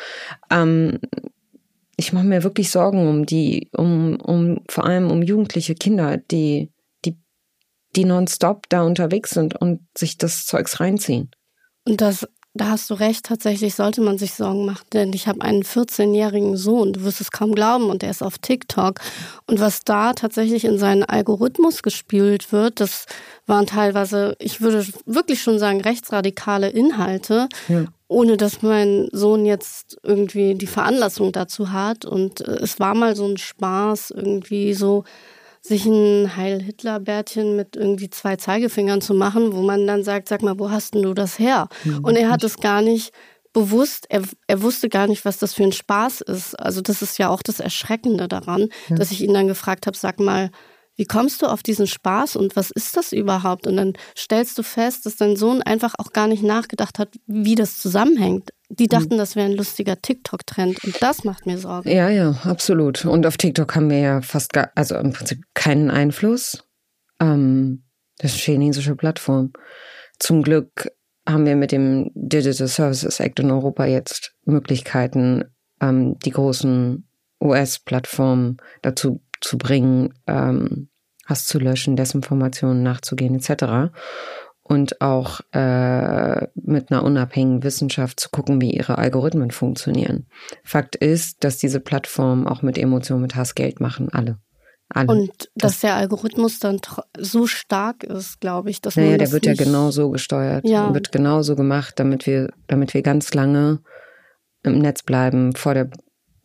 Ähm, 0.50 1.00
ich 1.98 2.14
mache 2.14 2.26
mir 2.26 2.44
wirklich 2.44 2.70
Sorgen 2.70 3.08
um 3.08 3.26
die, 3.26 3.70
um, 3.76 4.20
um 4.22 4.62
vor 4.70 4.86
allem 4.86 5.12
um 5.12 5.22
jugendliche 5.24 5.76
Kinder, 5.76 6.18
die, 6.18 6.72
die, 7.04 7.18
die 7.96 8.06
nonstop 8.06 8.70
da 8.70 8.84
unterwegs 8.84 9.32
sind 9.32 9.56
und 9.60 9.82
sich 9.98 10.18
das 10.18 10.46
Zeugs 10.46 10.80
reinziehen. 10.80 11.32
Und 11.86 12.00
das 12.02 12.28
da 12.60 12.72
hast 12.72 12.90
du 12.90 12.94
recht, 12.94 13.26
tatsächlich 13.26 13.76
sollte 13.76 14.02
man 14.02 14.18
sich 14.18 14.34
Sorgen 14.34 14.66
machen, 14.66 14.86
denn 14.92 15.14
ich 15.14 15.28
habe 15.28 15.42
einen 15.42 15.64
14-jährigen 15.64 16.58
Sohn, 16.58 16.92
du 16.92 17.04
wirst 17.04 17.22
es 17.22 17.32
kaum 17.32 17.56
glauben, 17.56 17.90
und 17.90 18.02
der 18.02 18.10
ist 18.10 18.22
auf 18.22 18.38
TikTok. 18.38 19.00
Und 19.48 19.60
was 19.60 19.86
da 19.86 20.14
tatsächlich 20.14 20.66
in 20.66 20.78
seinen 20.78 21.04
Algorithmus 21.04 21.84
gespielt 21.84 22.52
wird, 22.52 22.82
das 22.82 23.06
waren 23.48 23.66
teilweise, 23.66 24.36
ich 24.40 24.60
würde 24.60 24.86
wirklich 25.06 25.42
schon 25.42 25.58
sagen, 25.58 25.80
rechtsradikale 25.80 26.70
Inhalte, 26.70 27.48
ja. 27.70 27.86
ohne 28.10 28.36
dass 28.36 28.62
mein 28.62 29.08
Sohn 29.14 29.46
jetzt 29.46 29.98
irgendwie 30.04 30.56
die 30.56 30.68
Veranlassung 30.68 31.32
dazu 31.32 31.72
hat. 31.72 32.04
Und 32.04 32.42
äh, 32.42 32.58
es 32.62 32.80
war 32.80 32.94
mal 32.94 33.16
so 33.16 33.26
ein 33.26 33.38
Spaß, 33.38 34.12
irgendwie 34.12 34.74
so 34.74 35.06
sich 35.62 35.86
ein 35.86 36.36
Heil-Hitler-Bärtchen 36.36 37.56
mit 37.56 37.76
irgendwie 37.76 38.10
zwei 38.10 38.36
Zeigefingern 38.36 39.02
zu 39.02 39.14
machen, 39.14 39.54
wo 39.54 39.62
man 39.62 39.86
dann 39.86 40.04
sagt, 40.04 40.30
sag 40.30 40.42
mal, 40.42 40.60
wo 40.60 40.72
hast 40.72 40.94
denn 40.94 41.04
du 41.04 41.14
das 41.14 41.38
her? 41.40 41.68
Mhm. 41.84 42.00
Und 42.04 42.16
er 42.16 42.30
hat 42.30 42.44
es 42.44 42.58
gar 42.58 42.82
nicht 42.82 43.14
bewusst, 43.54 44.06
er, 44.10 44.22
er 44.48 44.62
wusste 44.62 44.90
gar 44.90 45.08
nicht, 45.08 45.26
was 45.26 45.38
das 45.38 45.54
für 45.54 45.64
ein 45.64 45.72
Spaß 45.72 46.22
ist. 46.22 46.56
Also 46.56 46.82
das 46.82 47.02
ist 47.02 47.18
ja 47.18 47.30
auch 47.30 47.42
das 47.42 47.60
Erschreckende 47.60 48.28
daran, 48.28 48.70
ja. 48.90 48.96
dass 48.96 49.12
ich 49.12 49.22
ihn 49.22 49.34
dann 49.34 49.48
gefragt 49.48 49.88
habe, 49.88 49.98
sag 49.98 50.20
mal, 50.20 50.52
wie 50.96 51.06
kommst 51.06 51.42
du 51.42 51.48
auf 51.48 51.64
diesen 51.64 51.88
Spaß 51.88 52.36
und 52.36 52.58
was 52.58 52.72
ist 52.72 52.98
das 52.98 53.14
überhaupt? 53.14 53.68
Und 53.68 53.78
dann 53.78 53.94
stellst 54.18 54.58
du 54.58 54.64
fest, 54.64 55.06
dass 55.06 55.16
dein 55.16 55.38
Sohn 55.38 55.62
einfach 55.62 55.96
auch 55.98 56.12
gar 56.12 56.28
nicht 56.28 56.44
nachgedacht 56.44 57.00
hat, 57.00 57.16
wie 57.26 57.56
das 57.56 57.80
zusammenhängt. 57.80 58.50
Die 58.70 58.84
mhm. 58.84 58.90
dachten, 58.90 59.18
das 59.18 59.36
wäre 59.36 59.48
ein 59.48 59.56
lustiger 59.58 60.02
TikTok-Trend 60.02 60.84
und 60.84 61.02
das 61.02 61.24
macht 61.24 61.46
mir 61.46 61.58
Sorgen. 61.58 61.90
Ja, 61.90 62.10
ja, 62.10 62.32
absolut. 62.44 63.04
Und 63.06 63.26
auf 63.26 63.38
TikTok 63.38 63.76
haben 63.76 63.90
wir 63.90 64.00
ja 64.00 64.22
fast 64.22 64.54
gar, 64.54 64.72
also 64.76 64.96
im 64.96 65.12
Prinzip 65.12 65.44
keinen 65.54 65.90
Einfluss. 65.90 66.64
Ähm, 67.20 67.84
das 68.20 68.36
ist 68.36 68.48
eine 68.48 68.58
chinesische 68.58 68.96
Plattform. 68.96 69.54
Zum 70.20 70.44
Glück 70.44 70.92
haben 71.28 71.46
wir 71.46 71.56
mit 71.56 71.72
dem 71.72 72.12
Digital 72.14 72.68
Services 72.68 73.20
Act 73.20 73.40
in 73.40 73.52
Europa 73.52 73.86
jetzt 73.86 74.36
Möglichkeiten, 74.46 75.46
ähm, 75.82 76.18
die 76.20 76.32
großen 76.32 77.08
US-Plattformen 77.42 78.58
dazu 78.82 79.24
zu 79.42 79.58
bringen, 79.58 80.14
ähm, 80.28 80.90
Hass 81.26 81.46
zu 81.46 81.60
löschen, 81.60 81.96
Desinformationen 81.96 82.84
nachzugehen 82.84 83.36
etc. 83.36 83.94
Und 84.70 85.02
auch 85.02 85.40
äh, 85.52 86.48
mit 86.54 86.92
einer 86.92 87.04
unabhängigen 87.04 87.64
Wissenschaft 87.64 88.20
zu 88.20 88.30
gucken, 88.30 88.62
wie 88.62 88.70
ihre 88.70 89.00
Algorithmen 89.00 89.50
funktionieren. 89.50 90.28
Fakt 90.64 90.96
ist, 90.96 91.44
dass 91.44 91.58
diese 91.58 91.80
Plattformen 91.80 92.48
auch 92.48 92.62
mit 92.62 92.78
Emotionen, 92.78 93.24
mit 93.24 93.36
Hass 93.36 93.56
Geld 93.56 93.80
machen, 93.80 94.10
alle. 94.10 94.38
Alle. 94.92 95.08
Und 95.08 95.32
dass 95.56 95.74
das, 95.74 95.80
der 95.82 95.96
Algorithmus 95.96 96.60
dann 96.60 96.80
so 97.18 97.48
stark 97.48 98.04
ist, 98.04 98.42
glaube 98.42 98.70
ich, 98.70 98.82
dass 98.82 98.96
naja, 98.96 99.10
man 99.10 99.20
der 99.20 99.32
wird 99.32 99.46
ja 99.46 99.54
genau 99.54 99.92
so 99.92 100.10
gesteuert, 100.10 100.68
ja. 100.68 100.94
wird 100.94 101.12
genau 101.12 101.42
so 101.44 101.56
gemacht, 101.56 101.96
damit 101.98 102.26
wir, 102.26 102.52
damit 102.68 102.94
wir 102.94 103.04
ganz 103.04 103.34
lange 103.34 103.82
im 104.64 104.80
Netz 104.80 105.04
bleiben, 105.04 105.56
vor 105.56 105.76
der, 105.76 105.90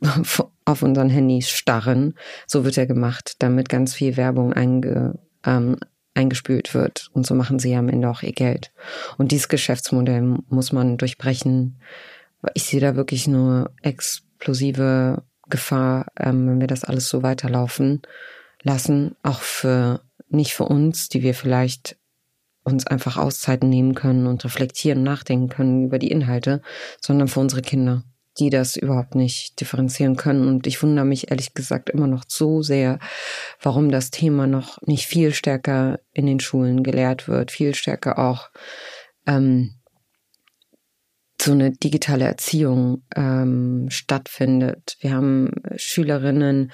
auf 0.64 0.82
unseren 0.82 1.08
Handys 1.08 1.48
starren. 1.48 2.14
So 2.46 2.64
wird 2.64 2.76
er 2.76 2.86
gemacht, 2.86 3.36
damit 3.38 3.68
ganz 3.68 3.94
viel 3.94 4.16
Werbung 4.16 4.52
einge, 4.52 5.18
ähm, 5.44 5.76
eingespült 6.14 6.74
wird. 6.74 7.10
Und 7.12 7.26
so 7.26 7.34
machen 7.34 7.58
sie 7.58 7.74
am 7.74 7.88
Ende 7.88 8.08
auch 8.08 8.22
ihr 8.22 8.32
Geld. 8.32 8.72
Und 9.18 9.32
dieses 9.32 9.48
Geschäftsmodell 9.48 10.38
muss 10.48 10.72
man 10.72 10.96
durchbrechen. 10.96 11.80
Ich 12.54 12.64
sehe 12.64 12.80
da 12.80 12.96
wirklich 12.96 13.26
nur 13.26 13.70
explosive 13.82 15.22
Gefahr, 15.48 16.06
ähm, 16.18 16.48
wenn 16.48 16.60
wir 16.60 16.66
das 16.66 16.84
alles 16.84 17.08
so 17.08 17.22
weiterlaufen 17.22 18.02
lassen, 18.62 19.16
auch 19.22 19.40
für 19.40 20.00
nicht 20.28 20.54
für 20.54 20.64
uns, 20.64 21.08
die 21.08 21.22
wir 21.22 21.34
vielleicht 21.34 21.96
uns 22.64 22.86
einfach 22.86 23.18
Auszeiten 23.18 23.68
nehmen 23.68 23.94
können 23.94 24.26
und 24.26 24.44
reflektieren, 24.44 25.02
nachdenken 25.02 25.48
können 25.48 25.84
über 25.84 25.98
die 25.98 26.10
Inhalte, 26.10 26.62
sondern 27.00 27.28
für 27.28 27.40
unsere 27.40 27.60
Kinder, 27.60 28.04
die 28.38 28.50
das 28.50 28.76
überhaupt 28.76 29.14
nicht 29.14 29.60
differenzieren 29.60 30.16
können. 30.16 30.48
Und 30.48 30.66
ich 30.66 30.82
wundere 30.82 31.04
mich 31.04 31.30
ehrlich 31.30 31.54
gesagt 31.54 31.90
immer 31.90 32.06
noch 32.06 32.24
so 32.26 32.62
sehr, 32.62 32.98
warum 33.62 33.90
das 33.90 34.10
Thema 34.10 34.46
noch 34.46 34.80
nicht 34.82 35.06
viel 35.06 35.32
stärker 35.32 36.00
in 36.12 36.26
den 36.26 36.40
Schulen 36.40 36.82
gelehrt 36.82 37.28
wird, 37.28 37.50
viel 37.50 37.74
stärker 37.74 38.18
auch 38.18 38.50
ähm, 39.26 39.74
so 41.40 41.52
eine 41.52 41.72
digitale 41.72 42.24
Erziehung 42.24 43.02
ähm, 43.14 43.86
stattfindet. 43.90 44.96
Wir 45.00 45.12
haben 45.12 45.50
Schülerinnen, 45.76 46.72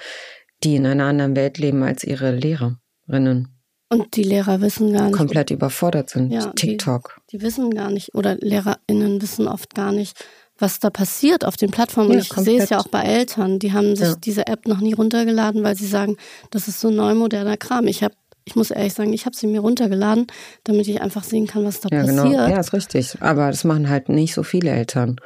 die 0.63 0.75
in 0.75 0.85
einer 0.85 1.05
anderen 1.05 1.35
Welt 1.35 1.57
leben 1.57 1.83
als 1.83 2.03
ihre 2.03 2.31
Lehrerinnen. 2.31 3.61
Und 3.89 4.15
die 4.15 4.23
Lehrer 4.23 4.61
wissen 4.61 4.93
gar 4.93 5.07
nicht. 5.07 5.17
Komplett 5.17 5.51
überfordert 5.51 6.09
sind. 6.09 6.31
Ja, 6.31 6.53
TikTok. 6.53 7.19
Die, 7.29 7.37
die, 7.37 7.43
wissen 7.43 7.71
gar 7.71 7.91
nicht, 7.91 8.15
oder 8.15 8.35
LehrerInnen 8.35 9.21
wissen 9.21 9.49
oft 9.49 9.75
gar 9.75 9.91
nicht, 9.91 10.25
was 10.61 10.79
da 10.79 10.89
passiert 10.89 11.45
auf 11.45 11.57
den 11.57 11.71
Plattformen. 11.71 12.13
Ja, 12.13 12.19
ich 12.19 12.29
komplett. 12.29 12.55
sehe 12.55 12.63
es 12.63 12.69
ja 12.69 12.79
auch 12.79 12.87
bei 12.87 13.01
Eltern. 13.01 13.59
Die 13.59 13.73
haben 13.73 13.95
sich 13.95 14.07
ja. 14.07 14.15
diese 14.15 14.47
App 14.47 14.67
noch 14.67 14.79
nie 14.79 14.93
runtergeladen, 14.93 15.63
weil 15.63 15.75
sie 15.75 15.87
sagen, 15.87 16.17
das 16.51 16.67
ist 16.67 16.79
so 16.79 16.89
neu 16.89 17.15
moderner 17.15 17.57
Kram. 17.57 17.87
Ich 17.87 18.03
habe 18.03 18.15
ich 18.43 18.55
muss 18.55 18.71
ehrlich 18.71 18.93
sagen, 18.93 19.13
ich 19.13 19.25
habe 19.25 19.35
sie 19.35 19.47
mir 19.47 19.59
runtergeladen, 19.59 20.27
damit 20.63 20.87
ich 20.87 21.01
einfach 21.01 21.23
sehen 21.23 21.45
kann, 21.45 21.63
was 21.63 21.79
da 21.79 21.89
ja, 21.91 22.01
genau. 22.01 22.23
passiert. 22.23 22.41
Genau. 22.41 22.53
Ja, 22.53 22.59
ist 22.59 22.73
richtig. 22.73 23.21
Aber 23.21 23.51
das 23.51 23.63
machen 23.63 23.87
halt 23.87 24.09
nicht 24.09 24.33
so 24.33 24.43
viele 24.43 24.71
Eltern. 24.71 25.17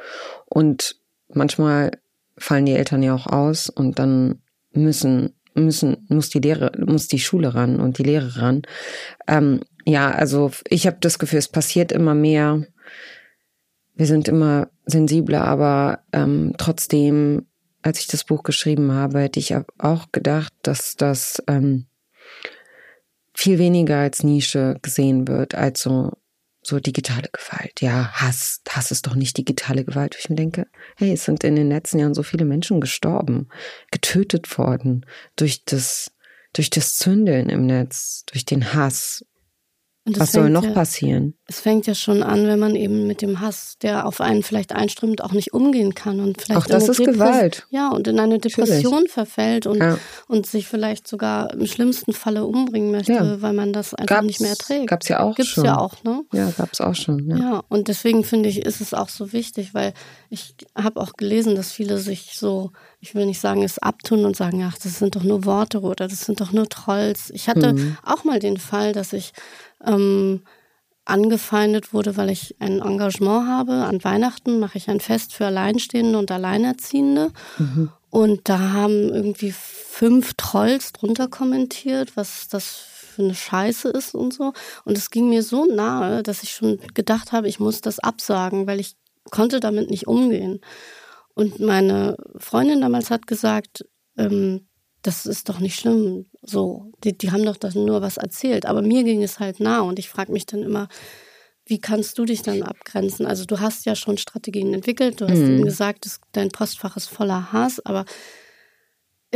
Und 0.44 0.96
manchmal 1.32 1.92
fallen 2.36 2.66
die 2.66 2.74
Eltern 2.74 3.02
ja 3.02 3.14
auch 3.14 3.26
aus 3.26 3.70
und 3.70 3.98
dann 3.98 4.42
müssen 4.72 5.32
müssen 5.54 6.06
muss 6.08 6.28
die 6.28 6.40
Lehre 6.40 6.70
muss 6.78 7.08
die 7.08 7.18
Schule 7.18 7.54
ran 7.54 7.80
und 7.80 7.96
die 7.96 8.02
Lehre 8.02 8.36
ran. 8.36 8.62
Ähm, 9.26 9.60
ja, 9.86 10.10
also 10.10 10.50
ich 10.68 10.86
habe 10.86 10.98
das 11.00 11.18
Gefühl, 11.18 11.38
es 11.38 11.48
passiert 11.48 11.92
immer 11.92 12.14
mehr. 12.14 12.66
Wir 13.96 14.06
sind 14.06 14.28
immer 14.28 14.68
sensibler, 14.84 15.44
aber 15.44 16.00
ähm, 16.12 16.52
trotzdem, 16.58 17.46
als 17.80 17.98
ich 18.00 18.06
das 18.06 18.24
Buch 18.24 18.42
geschrieben 18.42 18.92
habe, 18.92 19.20
hätte 19.20 19.40
ich 19.40 19.54
auch 19.78 20.12
gedacht, 20.12 20.52
dass 20.62 20.96
das 20.96 21.42
ähm, 21.48 21.86
viel 23.32 23.58
weniger 23.58 23.98
als 23.98 24.22
Nische 24.22 24.76
gesehen 24.82 25.26
wird, 25.28 25.54
als 25.54 25.80
so, 25.80 26.12
so 26.62 26.78
digitale 26.78 27.28
Gewalt. 27.32 27.80
Ja, 27.80 28.12
Hass, 28.12 28.60
Hass 28.68 28.90
ist 28.90 29.06
doch 29.06 29.14
nicht 29.14 29.38
digitale 29.38 29.84
Gewalt. 29.84 30.14
Ich 30.18 30.28
mir 30.28 30.36
denke, 30.36 30.66
hey, 30.96 31.12
es 31.12 31.24
sind 31.24 31.42
in 31.42 31.56
den 31.56 31.70
letzten 31.70 31.98
Jahren 31.98 32.14
so 32.14 32.22
viele 32.22 32.44
Menschen 32.44 32.82
gestorben, 32.82 33.48
getötet 33.90 34.58
worden 34.58 35.06
durch 35.36 35.64
das, 35.64 36.12
durch 36.52 36.68
das 36.68 36.96
Zündeln 36.96 37.48
im 37.48 37.64
Netz, 37.64 38.24
durch 38.26 38.44
den 38.44 38.74
Hass, 38.74 39.24
was 40.06 40.32
soll 40.32 40.50
noch 40.50 40.64
ja, 40.64 40.70
passieren? 40.70 41.34
Es 41.46 41.60
fängt 41.60 41.86
ja 41.86 41.94
schon 41.94 42.22
an, 42.22 42.46
wenn 42.46 42.58
man 42.58 42.76
eben 42.76 43.06
mit 43.06 43.22
dem 43.22 43.40
Hass, 43.40 43.76
der 43.82 44.06
auf 44.06 44.20
einen 44.20 44.42
vielleicht 44.42 44.72
einströmt, 44.72 45.22
auch 45.22 45.32
nicht 45.32 45.52
umgehen 45.52 45.94
kann 45.94 46.20
und 46.20 46.40
vielleicht 46.40 46.60
auch 46.60 46.66
das 46.66 46.88
ist 46.88 47.00
Depres 47.00 47.14
Gewalt. 47.14 47.66
Ja, 47.70 47.88
und 47.88 48.06
in 48.06 48.20
eine 48.20 48.38
Depression 48.38 48.92
Natürlich. 48.92 49.12
verfällt 49.12 49.66
und 49.66 49.78
ja. 49.78 49.98
und 50.28 50.46
sich 50.46 50.68
vielleicht 50.68 51.08
sogar 51.08 51.52
im 51.52 51.66
schlimmsten 51.66 52.12
Falle 52.12 52.44
umbringen 52.44 52.92
möchte, 52.92 53.12
ja. 53.12 53.42
weil 53.42 53.52
man 53.52 53.72
das 53.72 53.94
einfach 53.94 54.16
gab's, 54.16 54.26
nicht 54.26 54.40
mehr 54.40 54.50
erträgt. 54.50 54.88
Gab's 54.88 55.08
ja 55.08 55.20
auch 55.20 55.34
Gibt's 55.34 55.52
schon. 55.52 55.64
ja 55.64 55.78
auch, 55.78 56.02
ne? 56.04 56.22
Ja, 56.32 56.50
gab's 56.56 56.80
auch 56.80 56.94
schon. 56.94 57.28
Ja, 57.28 57.36
ja 57.36 57.62
und 57.68 57.88
deswegen 57.88 58.22
finde 58.22 58.48
ich, 58.48 58.64
ist 58.64 58.80
es 58.80 58.94
auch 58.94 59.08
so 59.08 59.32
wichtig, 59.32 59.74
weil 59.74 59.92
ich 60.30 60.54
habe 60.74 61.00
auch 61.00 61.14
gelesen, 61.14 61.56
dass 61.56 61.72
viele 61.72 61.98
sich 61.98 62.32
so 62.34 62.70
ich 63.00 63.14
will 63.14 63.26
nicht 63.26 63.40
sagen, 63.40 63.62
es 63.62 63.78
abtun 63.78 64.24
und 64.24 64.36
sagen, 64.36 64.62
ach, 64.64 64.78
das 64.78 64.98
sind 64.98 65.16
doch 65.16 65.22
nur 65.22 65.44
Worte 65.44 65.80
oder 65.80 66.08
das 66.08 66.20
sind 66.20 66.40
doch 66.40 66.52
nur 66.52 66.68
Trolls. 66.68 67.30
Ich 67.30 67.48
hatte 67.48 67.74
mhm. 67.74 67.96
auch 68.02 68.24
mal 68.24 68.38
den 68.38 68.56
Fall, 68.56 68.92
dass 68.92 69.12
ich 69.12 69.32
ähm, 69.84 70.42
angefeindet 71.04 71.92
wurde, 71.92 72.16
weil 72.16 72.30
ich 72.30 72.56
ein 72.58 72.80
Engagement 72.80 73.46
habe. 73.48 73.72
An 73.84 74.02
Weihnachten 74.02 74.58
mache 74.58 74.78
ich 74.78 74.88
ein 74.88 75.00
Fest 75.00 75.32
für 75.34 75.46
Alleinstehende 75.46 76.18
und 76.18 76.30
Alleinerziehende. 76.30 77.32
Mhm. 77.58 77.90
Und 78.10 78.48
da 78.48 78.72
haben 78.72 79.10
irgendwie 79.10 79.52
fünf 79.52 80.34
Trolls 80.34 80.92
drunter 80.92 81.28
kommentiert, 81.28 82.16
was 82.16 82.48
das 82.48 82.84
für 83.16 83.22
eine 83.22 83.34
Scheiße 83.34 83.88
ist 83.88 84.14
und 84.14 84.34
so. 84.34 84.52
Und 84.84 84.98
es 84.98 85.10
ging 85.10 85.28
mir 85.28 85.42
so 85.42 85.64
nahe, 85.64 86.22
dass 86.22 86.42
ich 86.42 86.52
schon 86.52 86.78
gedacht 86.94 87.32
habe, 87.32 87.48
ich 87.48 87.60
muss 87.60 87.80
das 87.80 87.98
absagen, 87.98 88.66
weil 88.66 88.80
ich 88.80 88.96
konnte 89.30 89.60
damit 89.60 89.90
nicht 89.90 90.06
umgehen. 90.06 90.60
Und 91.36 91.60
meine 91.60 92.16
Freundin 92.38 92.80
damals 92.80 93.10
hat 93.10 93.26
gesagt, 93.26 93.84
ähm, 94.16 94.66
das 95.02 95.26
ist 95.26 95.50
doch 95.50 95.60
nicht 95.60 95.78
schlimm. 95.78 96.24
So, 96.40 96.90
die, 97.04 97.16
die 97.16 97.30
haben 97.30 97.44
doch 97.44 97.58
das 97.58 97.74
nur 97.74 98.00
was 98.00 98.16
erzählt. 98.16 98.64
Aber 98.64 98.80
mir 98.80 99.04
ging 99.04 99.22
es 99.22 99.38
halt 99.38 99.60
nah 99.60 99.80
und 99.80 99.98
ich 99.98 100.08
frage 100.08 100.32
mich 100.32 100.46
dann 100.46 100.62
immer, 100.62 100.88
wie 101.66 101.78
kannst 101.78 102.16
du 102.16 102.24
dich 102.24 102.40
dann 102.40 102.62
abgrenzen? 102.62 103.26
Also 103.26 103.44
du 103.44 103.60
hast 103.60 103.84
ja 103.84 103.94
schon 103.94 104.16
Strategien 104.16 104.72
entwickelt, 104.72 105.20
du 105.20 105.28
hast 105.28 105.38
mhm. 105.38 105.56
eben 105.56 105.64
gesagt, 105.64 106.06
dass 106.06 106.20
dein 106.32 106.48
Postfach 106.48 106.96
ist 106.96 107.08
voller 107.08 107.52
Hass, 107.52 107.84
aber 107.84 108.06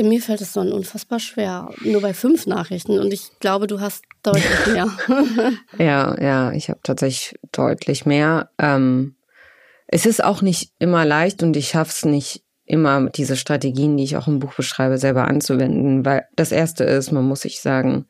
mir 0.00 0.22
fällt 0.22 0.40
es 0.40 0.54
dann 0.54 0.72
unfassbar 0.72 1.20
schwer, 1.20 1.68
nur 1.84 2.00
bei 2.00 2.14
fünf 2.14 2.46
Nachrichten. 2.46 2.98
Und 2.98 3.12
ich 3.12 3.38
glaube, 3.40 3.66
du 3.66 3.80
hast 3.80 4.04
deutlich 4.22 4.66
mehr. 4.72 4.88
ja, 5.78 6.18
ja, 6.18 6.52
ich 6.52 6.70
habe 6.70 6.80
tatsächlich 6.82 7.38
deutlich 7.52 8.06
mehr. 8.06 8.48
Ähm, 8.58 9.16
es 9.92 10.06
ist 10.06 10.22
auch 10.22 10.40
nicht 10.40 10.72
immer 10.78 11.04
leicht 11.04 11.42
und 11.42 11.56
ich 11.56 11.70
schaffe 11.70 11.90
es 11.90 12.04
nicht 12.04 12.44
immer, 12.64 13.10
diese 13.10 13.36
Strategien, 13.36 13.96
die 13.96 14.04
ich 14.04 14.16
auch 14.16 14.28
im 14.28 14.38
Buch 14.38 14.54
beschreibe, 14.54 14.98
selber 14.98 15.26
anzuwenden. 15.26 16.04
Weil 16.04 16.28
das 16.36 16.52
Erste 16.52 16.84
ist, 16.84 17.10
man 17.10 17.24
muss 17.24 17.40
sich 17.40 17.60
sagen, 17.60 18.06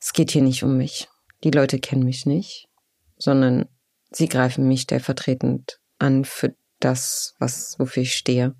es 0.00 0.12
geht 0.12 0.30
hier 0.30 0.42
nicht 0.42 0.62
um 0.62 0.76
mich. 0.76 1.08
Die 1.42 1.50
Leute 1.50 1.80
kennen 1.80 2.04
mich 2.04 2.26
nicht, 2.26 2.68
sondern 3.16 3.66
sie 4.12 4.28
greifen 4.28 4.68
mich 4.68 4.82
stellvertretend 4.82 5.80
an 5.98 6.24
für 6.24 6.54
das, 6.78 7.34
was 7.40 7.74
wofür 7.80 8.04
ich 8.04 8.14
stehe. 8.14 8.54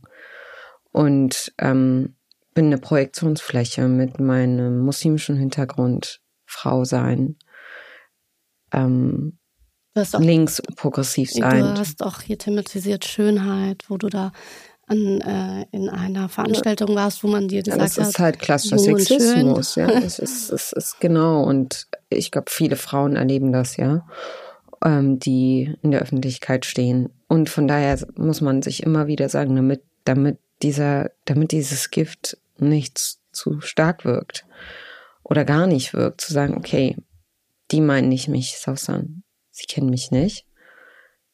Und 0.91 1.55
ähm, 1.59 2.17
bin 2.53 2.67
eine 2.67 2.79
Projektionsfläche 2.79 3.87
mit 3.87 4.19
meinem 4.19 4.81
muslimischen 4.81 5.37
Hintergrund, 5.37 6.21
Frau 6.47 6.85
sein. 6.85 7.37
Ähm, 8.73 9.39
links 10.19 10.63
progressiv 10.77 11.31
sein. 11.31 11.75
Du 11.75 11.79
hast 11.79 12.03
auch 12.03 12.21
hier 12.21 12.39
thematisiert 12.39 13.05
Schönheit, 13.05 13.85
wo 13.89 13.97
du 13.97 14.09
da 14.09 14.33
an, 14.87 15.21
äh, 15.21 15.67
in 15.71 15.89
einer 15.89 16.29
Veranstaltung 16.29 16.91
ja. 16.91 16.97
warst, 16.97 17.25
wo 17.25 17.29
man 17.29 17.49
dir 17.49 17.63
gesagt 17.63 17.81
hat. 17.81 17.97
Ja, 17.97 18.03
das 18.03 18.09
ist 18.09 18.19
halt 18.19 18.39
klassischer 18.39 18.79
Sexismus, 18.79 19.77
ja. 19.77 19.89
Es 19.89 20.19
ist, 20.19 20.51
es 20.51 20.73
ist 20.73 21.01
genau. 21.01 21.43
Und 21.43 21.87
ich 22.11 22.31
glaube, 22.31 22.51
viele 22.51 22.77
Frauen 22.77 23.17
erleben 23.17 23.53
das, 23.53 23.77
ja, 23.77 24.07
ähm, 24.85 25.19
die 25.19 25.75
in 25.83 25.91
der 25.91 26.03
Öffentlichkeit 26.03 26.67
stehen. 26.67 27.11
Und 27.29 27.49
von 27.49 27.67
daher 27.67 27.99
muss 28.17 28.41
man 28.41 28.63
sich 28.63 28.83
immer 28.83 29.07
wieder 29.07 29.29
sagen, 29.29 29.57
damit, 29.57 29.83
damit 30.05 30.39
dieser, 30.63 31.11
damit 31.25 31.53
dieses 31.53 31.91
Gift 31.91 32.37
nicht 32.59 33.19
zu 33.33 33.61
stark 33.61 34.05
wirkt 34.05 34.47
oder 35.23 35.45
gar 35.45 35.67
nicht 35.67 35.95
wirkt, 35.95 36.21
zu 36.21 36.33
sagen, 36.33 36.57
okay, 36.57 36.97
die 37.71 37.81
meinen 37.81 38.09
nicht 38.09 38.29
mich, 38.29 38.59
Sausan. 38.59 39.24
Sie 39.55 39.67
kennen 39.67 39.89
mich 39.89 40.11
nicht, 40.11 40.47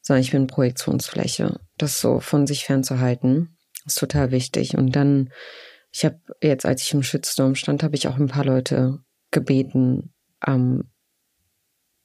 sondern 0.02 0.20
ich 0.20 0.30
bin 0.30 0.46
Projektionsfläche. 0.46 1.58
Das 1.78 2.02
so 2.02 2.20
von 2.20 2.46
sich 2.46 2.64
fernzuhalten, 2.64 3.56
ist 3.86 3.98
total 3.98 4.30
wichtig. 4.30 4.76
Und 4.76 4.94
dann, 4.94 5.30
ich 5.90 6.04
habe 6.04 6.20
jetzt, 6.42 6.66
als 6.66 6.82
ich 6.82 6.92
im 6.92 7.02
Shitstorm 7.02 7.54
stand, 7.54 7.82
habe 7.82 7.96
ich 7.96 8.08
auch 8.08 8.16
ein 8.16 8.28
paar 8.28 8.44
Leute 8.44 8.98
gebeten, 9.30 10.12
ähm, 10.46 10.90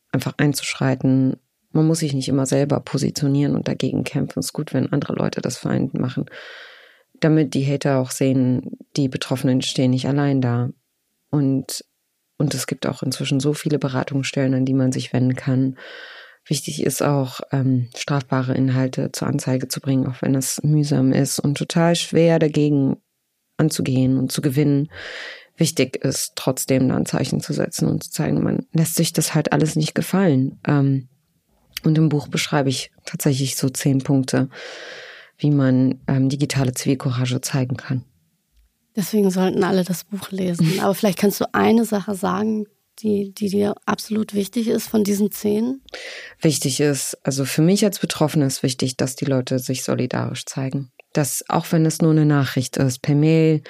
einfach 0.10 0.36
einzuschreiten. 0.38 1.36
Man 1.72 1.86
muss 1.86 2.00
sich 2.00 2.14
nicht 2.14 2.30
immer 2.30 2.46
selber 2.46 2.80
positionieren 2.80 3.54
und 3.54 3.68
dagegen 3.68 4.06
kämpfen. 4.06 4.40
Es 4.40 4.48
ist 4.48 4.54
gut, 4.54 4.74
wenn 4.74 4.94
andere 4.94 5.14
Leute 5.16 5.42
das 5.42 5.58
für 5.58 5.90
machen. 6.00 6.26
Damit 7.20 7.54
die 7.54 7.66
Hater 7.66 7.98
auch 8.00 8.12
sehen, 8.12 8.78
die 8.96 9.10
Betroffenen 9.10 9.62
stehen 9.62 9.92
nicht 9.92 10.08
allein 10.08 10.40
da. 10.40 10.70
Und, 11.30 11.84
und 12.38 12.54
es 12.54 12.68
gibt 12.68 12.86
auch 12.88 13.04
inzwischen 13.04 13.40
so 13.40 13.54
viele 13.54 13.80
Beratungsstellen, 13.80 14.54
an 14.54 14.66
die 14.66 14.74
man 14.74 14.92
sich 14.92 15.14
wenden 15.14 15.36
kann. 15.36 15.78
Wichtig 16.46 16.84
ist 16.84 17.02
auch, 17.02 17.40
ähm, 17.52 17.90
strafbare 17.96 18.54
Inhalte 18.54 19.12
zur 19.12 19.28
Anzeige 19.28 19.68
zu 19.68 19.82
bringen, 19.82 20.08
auch 20.08 20.22
wenn 20.22 20.36
es 20.36 20.62
mühsam 20.64 21.12
ist 21.12 21.40
und 21.40 21.58
total 21.58 21.96
schwer 21.96 22.40
dagegen 22.40 22.98
anzugehen 23.58 24.18
und 24.18 24.32
zu 24.32 24.42
gewinnen 24.42 24.90
wichtig 25.58 26.04
ist, 26.04 26.34
trotzdem 26.36 26.92
ein 26.92 27.06
Zeichen 27.06 27.40
zu 27.40 27.54
setzen 27.54 27.88
und 27.88 28.04
zu 28.04 28.12
zeigen, 28.12 28.44
man 28.44 28.66
lässt 28.74 28.96
sich 28.96 29.14
das 29.14 29.34
halt 29.34 29.54
alles 29.54 29.76
nicht 29.76 29.96
gefallen. 29.96 30.60
Ähm, 30.68 31.08
und 31.84 31.98
im 31.98 32.10
Buch 32.10 32.28
beschreibe 32.28 32.70
ich 32.70 32.92
tatsächlich 33.06 33.56
so 33.56 33.70
zehn 33.70 34.00
Punkte, 34.00 34.50
wie 35.38 35.52
man 35.52 36.02
ähm, 36.08 36.30
digitale 36.30 36.74
Zivilcourage 36.74 37.42
zeigen 37.42 37.78
kann. 37.78 38.04
Deswegen 38.96 39.30
sollten 39.32 39.64
alle 39.64 39.84
das 39.84 40.06
Buch 40.06 40.32
lesen. 40.32 40.80
Aber 40.82 40.96
vielleicht 40.96 41.20
kannst 41.20 41.42
du 41.42 41.54
eine 41.54 41.86
Sache 41.86 42.16
sagen, 42.16 42.66
die, 43.00 43.34
die 43.34 43.50
dir 43.50 43.76
absolut 43.86 44.34
wichtig 44.34 44.68
ist 44.68 44.88
von 44.88 45.04
diesen 45.04 45.32
zehn? 45.32 45.82
Wichtig 46.40 46.80
ist, 46.80 47.18
also 47.24 47.44
für 47.44 47.62
mich 47.62 47.84
als 47.84 48.00
Betroffene 48.00 48.46
ist 48.46 48.64
wichtig, 48.64 48.96
dass 48.96 49.16
die 49.16 49.26
Leute 49.26 49.60
sich 49.60 49.84
solidarisch 49.84 50.46
zeigen. 50.46 50.92
Dass 51.12 51.44
auch 51.50 51.66
wenn 51.72 51.86
es 51.86 52.02
nur 52.02 52.12
eine 52.12 52.26
Nachricht 52.26 52.78
ist, 52.78 53.02
per 53.02 53.16
Mail, 53.16 53.62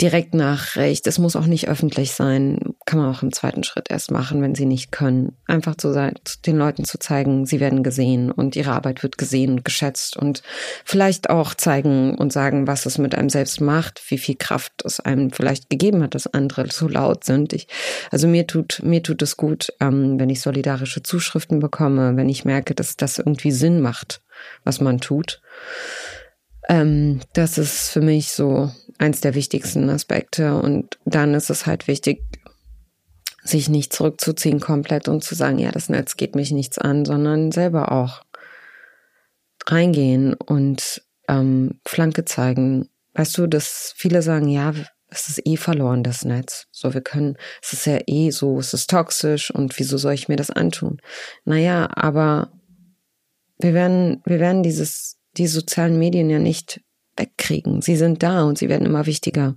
Direktnachricht. 0.00 1.06
Es 1.06 1.18
muss 1.18 1.36
auch 1.36 1.46
nicht 1.46 1.68
öffentlich 1.68 2.12
sein. 2.12 2.71
Kann 2.84 2.98
man 2.98 3.14
auch 3.14 3.22
im 3.22 3.32
zweiten 3.32 3.62
Schritt 3.62 3.90
erst 3.90 4.10
machen, 4.10 4.42
wenn 4.42 4.54
sie 4.54 4.66
nicht 4.66 4.90
können. 4.90 5.36
Einfach 5.46 5.76
zu 5.76 5.92
sein, 5.92 6.14
den 6.46 6.56
Leuten 6.56 6.84
zu 6.84 6.98
zeigen, 6.98 7.46
sie 7.46 7.60
werden 7.60 7.82
gesehen 7.82 8.30
und 8.30 8.56
ihre 8.56 8.72
Arbeit 8.72 9.02
wird 9.02 9.18
gesehen 9.18 9.50
und 9.52 9.64
geschätzt 9.64 10.16
und 10.16 10.42
vielleicht 10.84 11.30
auch 11.30 11.54
zeigen 11.54 12.16
und 12.16 12.32
sagen, 12.32 12.66
was 12.66 12.86
es 12.86 12.98
mit 12.98 13.14
einem 13.14 13.30
selbst 13.30 13.60
macht, 13.60 14.02
wie 14.08 14.18
viel 14.18 14.34
Kraft 14.34 14.84
es 14.84 14.98
einem 14.98 15.30
vielleicht 15.30 15.70
gegeben 15.70 16.02
hat, 16.02 16.14
dass 16.14 16.26
andere 16.26 16.66
so 16.70 16.88
laut 16.88 17.24
sind. 17.24 17.52
Ich, 17.52 17.68
also 18.10 18.26
mir 18.26 18.46
tut, 18.46 18.80
mir 18.82 19.02
tut 19.02 19.22
es 19.22 19.36
gut, 19.36 19.72
ähm, 19.80 20.18
wenn 20.18 20.30
ich 20.30 20.40
solidarische 20.40 21.02
Zuschriften 21.02 21.60
bekomme, 21.60 22.16
wenn 22.16 22.28
ich 22.28 22.44
merke, 22.44 22.74
dass 22.74 22.96
das 22.96 23.18
irgendwie 23.18 23.52
Sinn 23.52 23.80
macht, 23.80 24.22
was 24.64 24.80
man 24.80 25.00
tut. 25.00 25.40
Ähm, 26.68 27.20
das 27.34 27.58
ist 27.58 27.90
für 27.90 28.00
mich 28.00 28.32
so 28.32 28.70
eins 28.98 29.20
der 29.20 29.34
wichtigsten 29.34 29.90
Aspekte. 29.90 30.54
Und 30.56 30.98
dann 31.04 31.34
ist 31.34 31.50
es 31.50 31.66
halt 31.66 31.88
wichtig, 31.88 32.22
sich 33.44 33.68
nicht 33.68 33.92
zurückzuziehen 33.92 34.60
komplett 34.60 35.08
und 35.08 35.24
zu 35.24 35.34
sagen, 35.34 35.58
ja, 35.58 35.70
das 35.70 35.88
Netz 35.88 36.16
geht 36.16 36.34
mich 36.34 36.52
nichts 36.52 36.78
an, 36.78 37.04
sondern 37.04 37.52
selber 37.52 37.92
auch 37.92 38.22
reingehen 39.66 40.34
und 40.34 41.02
ähm, 41.28 41.80
Flanke 41.86 42.24
zeigen. 42.24 42.88
Weißt 43.14 43.36
du, 43.38 43.46
dass 43.46 43.94
viele 43.96 44.22
sagen, 44.22 44.48
ja, 44.48 44.72
es 45.08 45.28
ist 45.28 45.46
eh 45.46 45.56
verloren, 45.56 46.02
das 46.02 46.24
Netz. 46.24 46.66
So, 46.70 46.94
wir 46.94 47.02
können, 47.02 47.36
es 47.60 47.72
ist 47.72 47.86
ja 47.86 47.98
eh 48.06 48.30
so, 48.30 48.58
es 48.58 48.72
ist 48.72 48.88
toxisch 48.88 49.50
und 49.50 49.78
wieso 49.78 49.98
soll 49.98 50.14
ich 50.14 50.28
mir 50.28 50.36
das 50.36 50.50
antun? 50.50 51.00
Naja, 51.44 51.90
aber 51.94 52.50
wir 53.58 53.74
werden, 53.74 54.22
wir 54.24 54.40
werden 54.40 54.62
dieses, 54.62 55.18
die 55.36 55.46
sozialen 55.46 55.98
Medien 55.98 56.30
ja 56.30 56.38
nicht 56.38 56.80
wegkriegen. 57.16 57.82
Sie 57.82 57.96
sind 57.96 58.22
da 58.22 58.44
und 58.44 58.56
sie 58.58 58.68
werden 58.68 58.86
immer 58.86 59.06
wichtiger. 59.06 59.56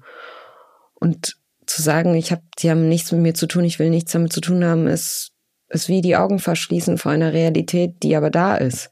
Und 0.95 1.37
zu 1.65 1.81
sagen, 1.81 2.15
ich 2.15 2.31
habe, 2.31 2.41
die 2.59 2.69
haben 2.69 2.87
nichts 2.87 3.11
mit 3.11 3.21
mir 3.21 3.33
zu 3.33 3.47
tun, 3.47 3.63
ich 3.63 3.79
will 3.79 3.89
nichts 3.89 4.11
damit 4.11 4.33
zu 4.33 4.41
tun 4.41 4.63
haben, 4.63 4.87
ist, 4.87 5.31
ist 5.69 5.89
wie 5.89 6.01
die 6.01 6.15
Augen 6.15 6.39
verschließen 6.39 6.97
vor 6.97 7.11
einer 7.11 7.33
Realität, 7.33 8.03
die 8.03 8.15
aber 8.15 8.29
da 8.29 8.55
ist. 8.55 8.91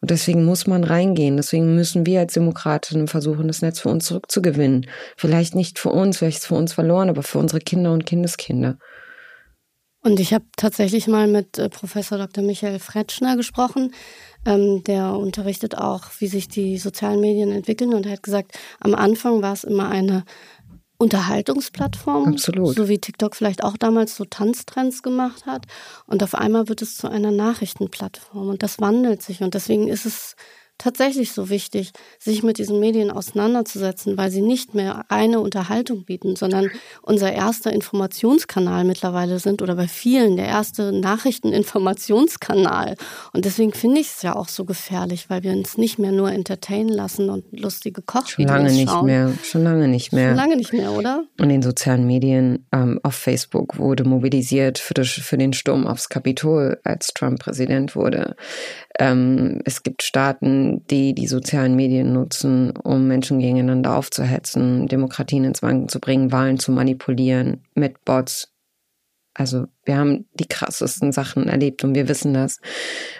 Und 0.00 0.10
deswegen 0.10 0.44
muss 0.44 0.66
man 0.66 0.84
reingehen. 0.84 1.38
Deswegen 1.38 1.74
müssen 1.74 2.04
wir 2.04 2.20
als 2.20 2.34
Demokratinnen 2.34 3.08
versuchen, 3.08 3.48
das 3.48 3.62
Netz 3.62 3.80
für 3.80 3.88
uns 3.88 4.04
zurückzugewinnen. 4.04 4.86
Vielleicht 5.16 5.54
nicht 5.54 5.78
für 5.78 5.88
uns, 5.88 6.18
vielleicht 6.18 6.36
ist 6.36 6.42
es 6.42 6.48
für 6.48 6.56
uns 6.56 6.74
verloren, 6.74 7.08
aber 7.08 7.22
für 7.22 7.38
unsere 7.38 7.60
Kinder 7.60 7.90
und 7.90 8.04
Kindeskinder. 8.04 8.76
Und 10.02 10.20
ich 10.20 10.34
habe 10.34 10.44
tatsächlich 10.58 11.06
mal 11.06 11.26
mit 11.26 11.58
äh, 11.58 11.70
Professor 11.70 12.18
Dr. 12.18 12.44
Michael 12.44 12.78
Fretschner 12.78 13.38
gesprochen. 13.38 13.94
Ähm, 14.44 14.84
der 14.84 15.14
unterrichtet 15.14 15.78
auch, 15.78 16.10
wie 16.18 16.26
sich 16.26 16.48
die 16.48 16.76
sozialen 16.76 17.20
Medien 17.20 17.50
entwickeln. 17.50 17.94
Und 17.94 18.04
er 18.04 18.12
hat 18.12 18.22
gesagt, 18.22 18.58
am 18.80 18.94
Anfang 18.94 19.40
war 19.40 19.54
es 19.54 19.64
immer 19.64 19.88
eine 19.88 20.24
Unterhaltungsplattform, 21.04 22.32
Absolut. 22.32 22.74
so 22.74 22.88
wie 22.88 22.98
TikTok 22.98 23.36
vielleicht 23.36 23.62
auch 23.62 23.76
damals 23.76 24.16
so 24.16 24.24
Tanztrends 24.24 25.02
gemacht 25.02 25.46
hat. 25.46 25.66
Und 26.06 26.22
auf 26.22 26.34
einmal 26.34 26.68
wird 26.68 26.82
es 26.82 26.96
zu 26.96 27.08
einer 27.08 27.30
Nachrichtenplattform 27.30 28.48
und 28.48 28.62
das 28.62 28.80
wandelt 28.80 29.22
sich. 29.22 29.42
Und 29.42 29.54
deswegen 29.54 29.86
ist 29.88 30.06
es 30.06 30.34
tatsächlich 30.78 31.32
so 31.32 31.50
wichtig, 31.50 31.92
sich 32.18 32.42
mit 32.42 32.58
diesen 32.58 32.80
Medien 32.80 33.10
auseinanderzusetzen, 33.10 34.16
weil 34.16 34.30
sie 34.30 34.42
nicht 34.42 34.74
mehr 34.74 35.04
eine 35.08 35.40
Unterhaltung 35.40 36.04
bieten, 36.04 36.36
sondern 36.36 36.70
unser 37.02 37.32
erster 37.32 37.72
Informationskanal 37.72 38.84
mittlerweile 38.84 39.38
sind 39.38 39.62
oder 39.62 39.76
bei 39.76 39.88
vielen 39.88 40.36
der 40.36 40.46
erste 40.46 40.92
Nachrichteninformationskanal. 40.92 42.96
Und 43.32 43.44
deswegen 43.44 43.72
finde 43.72 44.00
ich 44.00 44.08
es 44.08 44.22
ja 44.22 44.34
auch 44.34 44.48
so 44.48 44.64
gefährlich, 44.64 45.30
weil 45.30 45.42
wir 45.42 45.52
uns 45.52 45.78
nicht 45.78 45.98
mehr 45.98 46.12
nur 46.12 46.32
entertainen 46.32 46.88
lassen 46.88 47.30
und 47.30 47.44
lustige 47.52 48.02
Kochvideos 48.02 48.34
Schon 48.34 48.46
lange 48.46 48.72
nicht 48.72 48.90
schauen. 48.90 49.06
mehr, 49.06 49.32
schon 49.42 49.62
lange 49.62 49.88
nicht 49.88 50.12
mehr. 50.12 50.28
Schon 50.28 50.36
lange 50.36 50.56
nicht 50.56 50.72
mehr, 50.72 50.92
oder? 50.92 51.24
In 51.38 51.48
den 51.48 51.62
sozialen 51.62 52.06
Medien, 52.06 52.66
ähm, 52.72 53.00
auf 53.02 53.14
Facebook 53.14 53.78
wurde 53.78 54.04
mobilisiert 54.04 54.78
für, 54.78 54.94
das, 54.94 55.08
für 55.08 55.38
den 55.38 55.52
Sturm 55.52 55.86
aufs 55.86 56.08
Kapitol, 56.08 56.78
als 56.84 57.08
Trump 57.14 57.40
Präsident 57.40 57.96
wurde. 57.96 58.36
Ähm, 58.98 59.60
es 59.64 59.82
gibt 59.82 60.02
Staaten, 60.02 60.63
die 60.90 61.14
die 61.14 61.26
sozialen 61.26 61.76
Medien 61.76 62.12
nutzen, 62.12 62.70
um 62.70 63.06
Menschen 63.06 63.38
gegeneinander 63.38 63.96
aufzuhetzen, 63.96 64.88
Demokratien 64.88 65.44
ins 65.44 65.62
Wanken 65.62 65.88
zu 65.88 66.00
bringen, 66.00 66.32
Wahlen 66.32 66.58
zu 66.58 66.72
manipulieren 66.72 67.62
mit 67.74 68.04
Bots. 68.04 68.54
Also 69.36 69.66
wir 69.84 69.96
haben 69.96 70.26
die 70.34 70.46
krassesten 70.46 71.10
Sachen 71.10 71.48
erlebt 71.48 71.82
und 71.82 71.96
wir 71.96 72.08
wissen 72.08 72.32
das. 72.34 72.60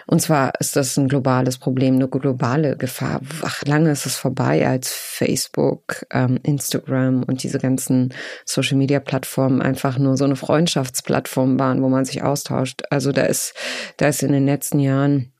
Und 0.07 0.21
zwar 0.21 0.53
ist 0.61 0.77
das 0.77 0.95
ein 0.95 1.09
globales 1.09 1.57
Problem, 1.57 1.95
eine 1.95 2.07
globale 2.07 2.77
Gefahr. 2.77 3.19
Ach, 3.43 3.61
lange 3.65 3.91
ist 3.91 4.05
es 4.05 4.15
vorbei, 4.15 4.65
als 4.65 4.93
Facebook, 4.93 6.05
ähm, 6.11 6.39
Instagram 6.43 7.23
und 7.23 7.43
diese 7.43 7.59
ganzen 7.59 8.13
Social-Media-Plattformen 8.45 9.61
einfach 9.61 9.97
nur 9.97 10.15
so 10.15 10.23
eine 10.23 10.37
Freundschaftsplattform 10.37 11.59
waren, 11.59 11.81
wo 11.81 11.89
man 11.89 12.05
sich 12.05 12.23
austauscht. 12.23 12.83
Also 12.89 13.11
da 13.11 13.23
ist, 13.23 13.53
da 13.97 14.07
ist 14.07 14.23
in 14.23 14.31
den 14.31 14.45
letzten 14.45 14.79
Jahren 14.79 15.33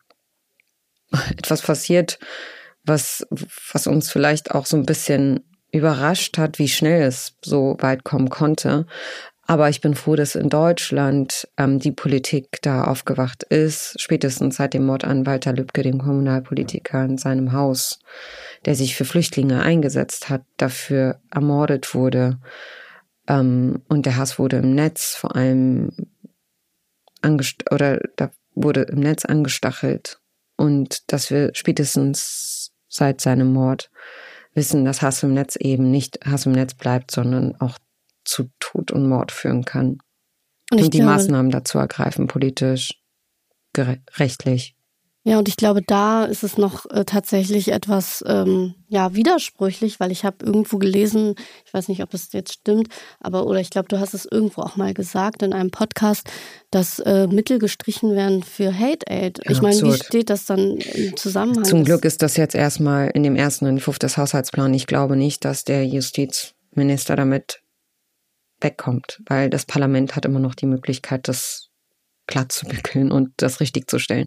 etwas 1.37 1.61
passiert, 1.61 2.19
was, 2.83 3.25
was 3.71 3.87
uns 3.87 4.11
vielleicht 4.11 4.51
auch 4.51 4.65
so 4.65 4.77
ein 4.77 4.85
bisschen 4.85 5.41
überrascht 5.71 6.37
hat, 6.37 6.59
wie 6.59 6.69
schnell 6.69 7.03
es 7.03 7.35
so 7.43 7.75
weit 7.79 8.03
kommen 8.03 8.29
konnte. 8.29 8.85
Aber 9.47 9.69
ich 9.69 9.79
bin 9.79 9.93
froh, 9.93 10.15
dass 10.15 10.33
in 10.33 10.49
Deutschland 10.49 11.47
ähm, 11.57 11.77
die 11.77 11.91
Politik 11.91 12.59
da 12.63 12.85
aufgewacht 12.85 13.43
ist, 13.43 13.95
spätestens 14.01 14.55
seit 14.55 14.73
dem 14.73 14.85
Mord 14.85 15.03
an 15.03 15.27
Walter 15.27 15.53
Lübcke, 15.53 15.83
dem 15.83 15.99
Kommunalpolitiker 15.99 17.05
in 17.05 17.19
seinem 17.19 17.51
Haus, 17.51 17.99
der 18.65 18.73
sich 18.73 18.95
für 18.95 19.05
Flüchtlinge 19.05 19.61
eingesetzt 19.61 20.29
hat, 20.29 20.43
dafür 20.57 21.19
ermordet 21.29 21.93
wurde. 21.93 22.39
Ähm, 23.27 23.83
und 23.87 24.07
der 24.07 24.17
Hass 24.17 24.39
wurde 24.39 24.57
im 24.57 24.73
Netz 24.73 25.15
vor 25.15 25.35
allem 25.35 25.91
angest 27.21 27.71
oder 27.71 27.99
da 28.15 28.31
wurde 28.55 28.81
im 28.83 28.99
Netz 28.99 29.25
angestachelt 29.25 30.19
und 30.57 31.11
dass 31.11 31.29
wir 31.29 31.51
spätestens 31.53 32.71
seit 32.87 33.21
seinem 33.21 33.53
Mord 33.53 33.89
wissen, 34.53 34.85
dass 34.85 35.01
Hass 35.01 35.23
im 35.23 35.33
Netz 35.33 35.55
eben 35.57 35.91
nicht 35.91 36.19
Hass 36.25 36.45
im 36.45 36.53
Netz 36.53 36.73
bleibt, 36.73 37.11
sondern 37.11 37.55
auch 37.59 37.77
zu 38.23 38.49
Tod 38.59 38.91
und 38.91 39.07
Mord 39.07 39.31
führen 39.31 39.65
kann. 39.65 39.99
Und, 40.71 40.81
und 40.81 40.93
die 40.93 40.99
glaube, 40.99 41.13
Maßnahmen 41.13 41.51
dazu 41.51 41.77
ergreifen, 41.77 42.27
politisch, 42.27 43.01
rechtlich. 43.77 44.74
Ja, 45.27 45.39
und 45.39 45.47
ich 45.47 45.57
glaube, 45.57 45.81
da 45.81 46.25
ist 46.25 46.43
es 46.43 46.59
noch 46.59 46.85
äh, 46.91 47.03
tatsächlich 47.03 47.71
etwas 47.71 48.23
ähm, 48.27 48.75
ja 48.89 49.15
widersprüchlich, 49.15 49.99
weil 49.99 50.11
ich 50.11 50.23
habe 50.23 50.45
irgendwo 50.45 50.77
gelesen, 50.77 51.33
ich 51.65 51.73
weiß 51.73 51.87
nicht, 51.87 52.03
ob 52.03 52.13
es 52.13 52.31
jetzt 52.31 52.53
stimmt, 52.53 52.89
aber 53.19 53.47
oder 53.47 53.59
ich 53.59 53.71
glaube, 53.71 53.87
du 53.87 53.99
hast 53.99 54.13
es 54.13 54.27
irgendwo 54.29 54.61
auch 54.61 54.75
mal 54.75 54.93
gesagt 54.93 55.41
in 55.41 55.51
einem 55.51 55.71
Podcast, 55.71 56.29
dass 56.69 56.99
äh, 56.99 57.25
Mittel 57.25 57.57
gestrichen 57.57 58.15
werden 58.15 58.43
für 58.43 58.71
Hate 58.77 59.07
Aid. 59.09 59.39
Ja, 59.43 59.49
ich 59.49 59.63
meine, 59.63 59.81
wie 59.81 59.93
steht 59.93 60.29
das 60.29 60.45
dann 60.45 60.77
im 60.77 61.17
Zusammenhang? 61.17 61.65
Zum 61.65 61.85
Glück 61.85 62.05
ist 62.05 62.21
das 62.21 62.37
jetzt 62.37 62.53
erstmal 62.53 63.09
in 63.09 63.23
dem 63.23 63.35
ersten 63.35 63.65
Entwurf 63.65 63.97
des 63.97 64.17
Haushaltsplans. 64.17 64.75
Ich 64.75 64.85
glaube 64.85 65.15
nicht, 65.15 65.43
dass 65.43 65.63
der 65.63 65.87
Justizminister 65.87 67.15
damit 67.15 67.63
wegkommt, 68.61 69.23
weil 69.25 69.49
das 69.49 69.65
Parlament 69.65 70.15
hat 70.15 70.25
immer 70.25 70.39
noch 70.39 70.53
die 70.53 70.67
Möglichkeit, 70.67 71.27
das 71.27 71.64
glatt 72.27 72.51
zu 72.51 72.65
bückeln 72.65 73.11
und 73.11 73.31
das 73.37 73.59
richtig 73.59 73.89
zu 73.89 73.99
stellen. 73.99 74.25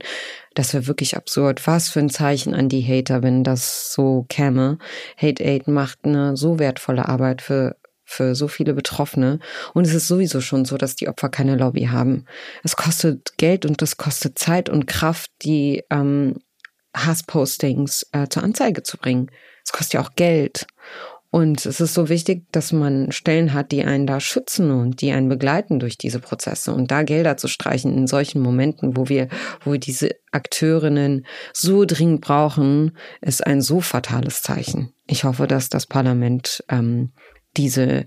Das 0.54 0.74
wäre 0.74 0.86
wirklich 0.86 1.16
absurd. 1.16 1.66
Was 1.66 1.88
für 1.88 2.00
ein 2.00 2.10
Zeichen 2.10 2.54
an 2.54 2.68
die 2.68 2.82
Hater, 2.82 3.22
wenn 3.22 3.44
das 3.44 3.92
so 3.92 4.26
käme. 4.28 4.78
Hate 5.16 5.44
Aid 5.44 5.68
macht 5.68 6.00
eine 6.04 6.36
so 6.36 6.58
wertvolle 6.58 7.08
Arbeit 7.08 7.42
für 7.42 7.76
für 8.10 8.34
so 8.34 8.48
viele 8.48 8.72
Betroffene. 8.72 9.38
Und 9.74 9.86
es 9.86 9.92
ist 9.92 10.08
sowieso 10.08 10.40
schon 10.40 10.64
so, 10.64 10.78
dass 10.78 10.96
die 10.96 11.08
Opfer 11.08 11.28
keine 11.28 11.56
Lobby 11.56 11.84
haben. 11.84 12.24
Es 12.64 12.74
kostet 12.74 13.36
Geld 13.36 13.66
und 13.66 13.82
es 13.82 13.98
kostet 13.98 14.38
Zeit 14.38 14.70
und 14.70 14.86
Kraft, 14.86 15.30
die 15.42 15.84
ähm, 15.90 16.36
Hasspostings 16.96 18.06
äh, 18.12 18.26
zur 18.28 18.44
Anzeige 18.44 18.82
zu 18.82 18.96
bringen. 18.96 19.30
Es 19.62 19.72
kostet 19.72 19.92
ja 19.92 20.00
auch 20.00 20.14
Geld. 20.16 20.66
Und 21.30 21.66
es 21.66 21.80
ist 21.80 21.92
so 21.92 22.08
wichtig, 22.08 22.44
dass 22.52 22.72
man 22.72 23.12
Stellen 23.12 23.52
hat, 23.52 23.70
die 23.70 23.84
einen 23.84 24.06
da 24.06 24.18
schützen 24.18 24.70
und 24.70 25.02
die 25.02 25.12
einen 25.12 25.28
begleiten 25.28 25.78
durch 25.78 25.98
diese 25.98 26.20
Prozesse. 26.20 26.72
Und 26.72 26.90
da 26.90 27.02
Gelder 27.02 27.36
zu 27.36 27.48
streichen 27.48 27.94
in 27.94 28.06
solchen 28.06 28.40
Momenten, 28.40 28.96
wo 28.96 29.08
wir, 29.08 29.28
wo 29.62 29.72
wir 29.72 29.78
diese 29.78 30.10
Akteurinnen 30.32 31.26
so 31.52 31.84
dringend 31.84 32.22
brauchen, 32.22 32.96
ist 33.20 33.46
ein 33.46 33.60
so 33.60 33.80
fatales 33.80 34.42
Zeichen. 34.42 34.94
Ich 35.06 35.24
hoffe, 35.24 35.46
dass 35.46 35.68
das 35.68 35.86
Parlament 35.86 36.64
ähm, 36.70 37.12
diese 37.56 38.06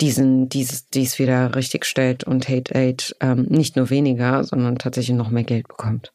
diesen, 0.00 0.48
dieses, 0.48 0.88
dies 0.88 1.18
wieder 1.18 1.54
richtig 1.54 1.84
stellt 1.84 2.24
und 2.24 2.48
Hate 2.48 2.74
Aid 2.74 3.14
ähm, 3.20 3.46
nicht 3.48 3.76
nur 3.76 3.88
weniger, 3.90 4.42
sondern 4.42 4.76
tatsächlich 4.76 5.16
noch 5.16 5.30
mehr 5.30 5.44
Geld 5.44 5.68
bekommt. 5.68 6.12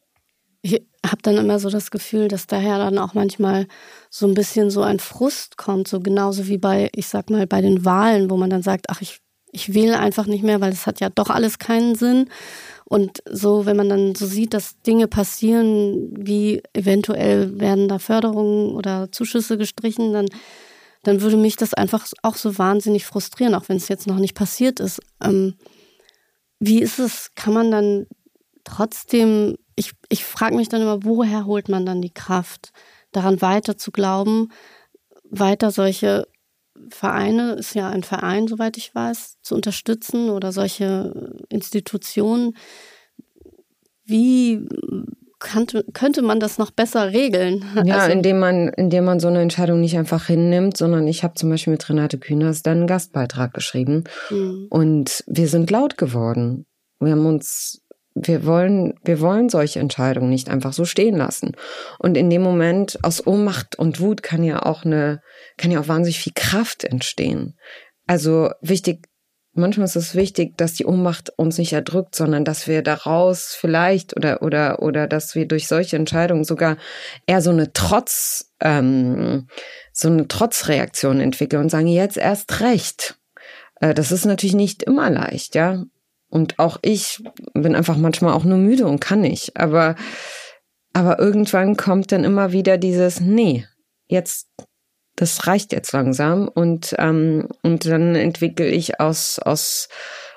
Ich 0.61 0.81
habe 1.11 1.21
dann 1.21 1.37
immer 1.37 1.59
so 1.59 1.69
das 1.69 1.91
Gefühl, 1.91 2.27
dass 2.27 2.47
daher 2.47 2.77
dann 2.77 2.97
auch 2.97 3.13
manchmal 3.13 3.67
so 4.09 4.27
ein 4.27 4.33
bisschen 4.33 4.69
so 4.69 4.81
ein 4.81 4.99
Frust 4.99 5.57
kommt, 5.57 5.87
so 5.87 5.99
genauso 5.99 6.47
wie 6.47 6.57
bei, 6.57 6.89
ich 6.93 7.07
sag 7.07 7.29
mal, 7.29 7.47
bei 7.47 7.61
den 7.61 7.85
Wahlen, 7.85 8.29
wo 8.29 8.37
man 8.37 8.49
dann 8.49 8.63
sagt, 8.63 8.89
ach, 8.89 9.01
ich, 9.01 9.19
ich 9.51 9.73
wähle 9.73 9.99
einfach 9.99 10.25
nicht 10.25 10.43
mehr, 10.43 10.61
weil 10.61 10.71
es 10.71 10.87
hat 10.87 10.99
ja 10.99 11.09
doch 11.09 11.29
alles 11.29 11.59
keinen 11.59 11.95
Sinn. 11.95 12.29
Und 12.85 13.21
so, 13.29 13.65
wenn 13.65 13.75
man 13.75 13.89
dann 13.89 14.15
so 14.15 14.25
sieht, 14.25 14.53
dass 14.53 14.81
Dinge 14.81 15.07
passieren, 15.07 16.09
wie 16.17 16.63
eventuell 16.73 17.59
werden 17.59 17.89
da 17.89 17.99
Förderungen 17.99 18.71
oder 18.71 19.11
Zuschüsse 19.11 19.57
gestrichen, 19.57 20.13
dann, 20.13 20.27
dann 21.03 21.21
würde 21.21 21.37
mich 21.37 21.57
das 21.57 21.73
einfach 21.73 22.07
auch 22.23 22.37
so 22.37 22.57
wahnsinnig 22.57 23.05
frustrieren, 23.05 23.55
auch 23.55 23.67
wenn 23.67 23.77
es 23.77 23.89
jetzt 23.89 24.07
noch 24.07 24.19
nicht 24.19 24.35
passiert 24.35 24.79
ist. 24.79 25.01
Ähm, 25.21 25.55
wie 26.59 26.81
ist 26.81 26.99
es? 26.99 27.31
Kann 27.35 27.53
man 27.53 27.71
dann 27.71 28.07
trotzdem 28.63 29.57
ich, 29.77 29.91
ich 30.09 30.25
frage 30.25 30.55
mich 30.55 30.67
dann 30.67 30.81
immer, 30.81 31.03
woher 31.03 31.45
holt 31.45 31.69
man 31.69 31.85
dann 31.85 32.01
die 32.01 32.13
Kraft, 32.13 32.71
daran 33.11 33.41
weiter 33.41 33.77
zu 33.77 33.91
glauben, 33.91 34.49
weiter 35.23 35.71
solche 35.71 36.27
Vereine, 36.89 37.53
ist 37.53 37.75
ja 37.75 37.89
ein 37.89 38.03
Verein, 38.03 38.47
soweit 38.47 38.77
ich 38.77 38.93
weiß, 38.93 39.37
zu 39.41 39.55
unterstützen 39.55 40.29
oder 40.29 40.51
solche 40.51 41.35
Institutionen. 41.49 42.55
Wie 44.03 44.67
könnte, 45.39 45.85
könnte 45.93 46.21
man 46.21 46.39
das 46.39 46.57
noch 46.57 46.71
besser 46.71 47.13
regeln? 47.13 47.63
Ja, 47.83 47.97
also, 47.99 48.11
indem 48.11 48.39
man, 48.39 48.69
indem 48.69 49.05
man 49.05 49.19
so 49.19 49.27
eine 49.27 49.41
Entscheidung 49.41 49.79
nicht 49.79 49.97
einfach 49.97 50.27
hinnimmt, 50.27 50.77
sondern 50.77 51.07
ich 51.07 51.23
habe 51.23 51.35
zum 51.35 51.49
Beispiel 51.49 51.71
mit 51.71 51.87
Renate 51.87 52.17
Kühners 52.17 52.63
dann 52.63 52.79
einen 52.79 52.87
Gastbeitrag 52.87 53.53
geschrieben 53.53 54.05
mhm. 54.29 54.67
und 54.69 55.23
wir 55.27 55.47
sind 55.47 55.69
laut 55.69 55.97
geworden. 55.97 56.65
Wir 56.99 57.11
haben 57.11 57.25
uns 57.25 57.83
wir 58.25 58.45
wollen, 58.45 58.95
wir 59.03 59.19
wollen 59.19 59.49
solche 59.49 59.79
Entscheidungen 59.79 60.29
nicht 60.29 60.49
einfach 60.49 60.73
so 60.73 60.85
stehen 60.85 61.15
lassen. 61.15 61.55
Und 61.99 62.17
in 62.17 62.29
dem 62.29 62.41
Moment 62.41 62.99
aus 63.03 63.25
Ohnmacht 63.25 63.77
und 63.77 63.99
Wut 63.99 64.23
kann 64.23 64.43
ja 64.43 64.63
auch 64.63 64.85
eine, 64.85 65.21
kann 65.57 65.71
ja 65.71 65.79
auch 65.79 65.87
wahnsinnig 65.87 66.19
viel 66.19 66.33
Kraft 66.35 66.83
entstehen. 66.83 67.57
Also 68.05 68.49
wichtig, 68.61 69.07
manchmal 69.53 69.85
ist 69.85 69.95
es 69.95 70.15
wichtig, 70.15 70.57
dass 70.57 70.73
die 70.73 70.85
Ohnmacht 70.85 71.31
uns 71.35 71.57
nicht 71.57 71.73
erdrückt, 71.73 72.15
sondern 72.15 72.45
dass 72.45 72.67
wir 72.67 72.81
daraus 72.81 73.55
vielleicht 73.59 74.15
oder 74.15 74.41
oder 74.41 74.81
oder 74.81 75.07
dass 75.07 75.35
wir 75.35 75.47
durch 75.47 75.67
solche 75.67 75.95
Entscheidungen 75.95 76.43
sogar 76.43 76.77
eher 77.25 77.41
so 77.41 77.49
eine 77.49 77.73
Trotz, 77.73 78.53
ähm, 78.61 79.47
so 79.91 80.07
eine 80.07 80.27
Trotzreaktion 80.27 81.19
entwickeln 81.19 81.63
und 81.63 81.69
sagen 81.69 81.87
jetzt 81.87 82.17
erst 82.17 82.61
recht. 82.61 83.17
Äh, 83.81 83.93
das 83.93 84.11
ist 84.11 84.25
natürlich 84.25 84.55
nicht 84.55 84.83
immer 84.83 85.09
leicht, 85.09 85.55
ja. 85.55 85.83
Und 86.29 86.59
auch 86.59 86.77
ich 86.81 87.23
bin 87.53 87.75
einfach 87.75 87.97
manchmal 87.97 88.33
auch 88.33 88.43
nur 88.43 88.57
müde 88.57 88.85
und 88.85 88.99
kann 88.99 89.21
nicht. 89.21 89.57
Aber, 89.57 89.95
aber 90.93 91.19
irgendwann 91.19 91.77
kommt 91.77 92.11
dann 92.11 92.23
immer 92.23 92.51
wieder 92.51 92.77
dieses, 92.77 93.21
nee, 93.21 93.65
jetzt, 94.07 94.49
das 95.15 95.47
reicht 95.47 95.71
jetzt 95.71 95.93
langsam. 95.93 96.47
Und, 96.47 96.95
ähm, 96.97 97.47
und 97.63 97.85
dann 97.85 98.15
entwickle 98.15 98.67
ich 98.67 98.99
aus, 98.99 99.39
aus, 99.39 99.87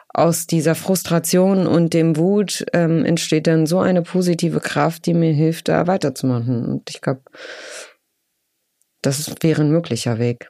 aus 0.09 0.46
dieser 0.46 0.74
Frustration 0.74 1.66
und 1.66 1.92
dem 1.92 2.16
Wut 2.16 2.64
ähm, 2.72 3.05
entsteht 3.05 3.46
dann 3.46 3.66
so 3.66 3.81
eine 3.81 4.03
positive 4.03 4.61
Kraft, 4.61 5.07
die 5.07 5.14
mir 5.14 5.33
hilft, 5.33 5.68
da 5.68 5.87
weiterzumachen. 5.87 6.64
Und 6.66 6.90
ich 6.90 7.00
glaube, 7.00 7.22
das 9.03 9.35
wäre 9.40 9.62
ein 9.62 9.70
möglicher 9.70 10.18
Weg. 10.18 10.48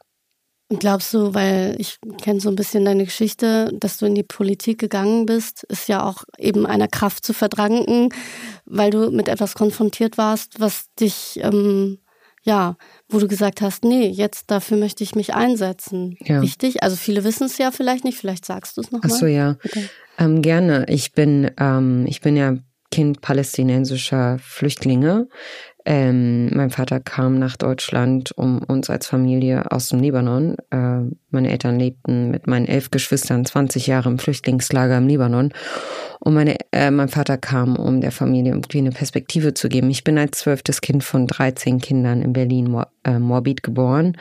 Glaubst 0.79 1.13
du, 1.13 1.35
weil 1.35 1.75
ich 1.79 1.99
kenne 2.23 2.41
so 2.41 2.49
ein 2.49 2.55
bisschen 2.55 2.85
deine 2.85 3.05
Geschichte, 3.05 3.71
dass 3.75 3.99
du 3.99 4.07
in 4.07 4.15
die 4.15 4.23
Politik 4.23 4.79
gegangen 4.79 5.27
bist, 5.27 5.65
ist 5.65 5.89
ja 5.89 6.05
auch 6.05 6.23
eben 6.39 6.65
einer 6.65 6.87
Kraft 6.87 7.25
zu 7.25 7.33
verdanken, 7.33 8.11
weil 8.67 8.91
du 8.91 9.11
mit 9.11 9.29
etwas 9.29 9.55
konfrontiert 9.55 10.17
warst, 10.17 10.61
was 10.61 10.85
dich, 11.01 11.41
ähm, 11.43 11.99
ja, 12.45 12.77
wo 13.09 13.19
du 13.19 13.27
gesagt 13.27 13.63
hast, 13.63 13.85
nee, 13.85 14.07
jetzt 14.07 14.51
dafür 14.53 14.77
möchte 14.77 15.03
ich 15.03 15.17
mich 15.17 15.35
einsetzen. 15.35 16.17
Ja. 16.21 16.39
Richtig? 16.39 16.85
Also 16.85 16.95
viele 16.95 17.25
wissen 17.25 17.47
es 17.47 17.59
ja 17.59 17.73
vielleicht 17.73 18.05
nicht, 18.05 18.19
vielleicht 18.19 18.47
sagst 18.47 18.77
du 18.77 18.83
es 18.83 18.93
nochmal. 18.93 19.11
Ach 19.13 19.19
so, 19.19 19.27
ja. 19.27 19.57
Ähm, 20.19 20.41
gerne. 20.41 20.87
Ich 20.89 21.13
bin, 21.13 21.51
ähm, 21.59 22.07
ich 22.07 22.21
bin 22.21 22.37
ja 22.37 22.55
Kind 22.93 23.21
palästinensischer 23.21 24.39
Flüchtlinge. 24.41 25.29
Ähm, 25.85 26.51
mein 26.55 26.71
Vater 26.71 27.01
kam 27.01 27.38
nach 27.38 27.57
Deutschland, 27.57 28.33
um 28.37 28.62
uns 28.62 28.90
als 28.90 29.07
Familie 29.07 29.71
aus 29.71 29.88
dem 29.88 30.01
Libanon. 30.01 30.57
Äh, 30.71 31.01
meine 31.31 31.51
Eltern 31.51 31.79
lebten 31.79 32.31
mit 32.31 32.47
meinen 32.47 32.66
elf 32.66 32.90
Geschwistern 32.90 33.45
20 33.45 33.87
Jahre 33.87 34.11
im 34.11 34.19
Flüchtlingslager 34.19 34.99
im 34.99 35.09
Libanon. 35.09 35.53
Und 36.19 36.35
meine, 36.35 36.57
äh, 36.73 36.90
mein 36.90 37.09
Vater 37.09 37.38
kam, 37.38 37.77
um 37.77 38.01
der 38.01 38.12
Familie 38.12 38.53
irgendwie 38.53 38.79
eine 38.79 38.90
Perspektive 38.90 39.55
zu 39.55 39.69
geben. 39.69 39.90
Ich 39.90 40.05
bin 40.05 40.19
als 40.19 40.38
zwölftes 40.38 40.81
Kind 40.81 41.03
von 41.03 41.27
13 41.27 41.81
Kindern 41.81 42.23
in 42.23 42.33
Berlin 42.33 42.77
äh, 43.05 43.19
Morbid 43.19 43.62
geboren. 43.62 44.16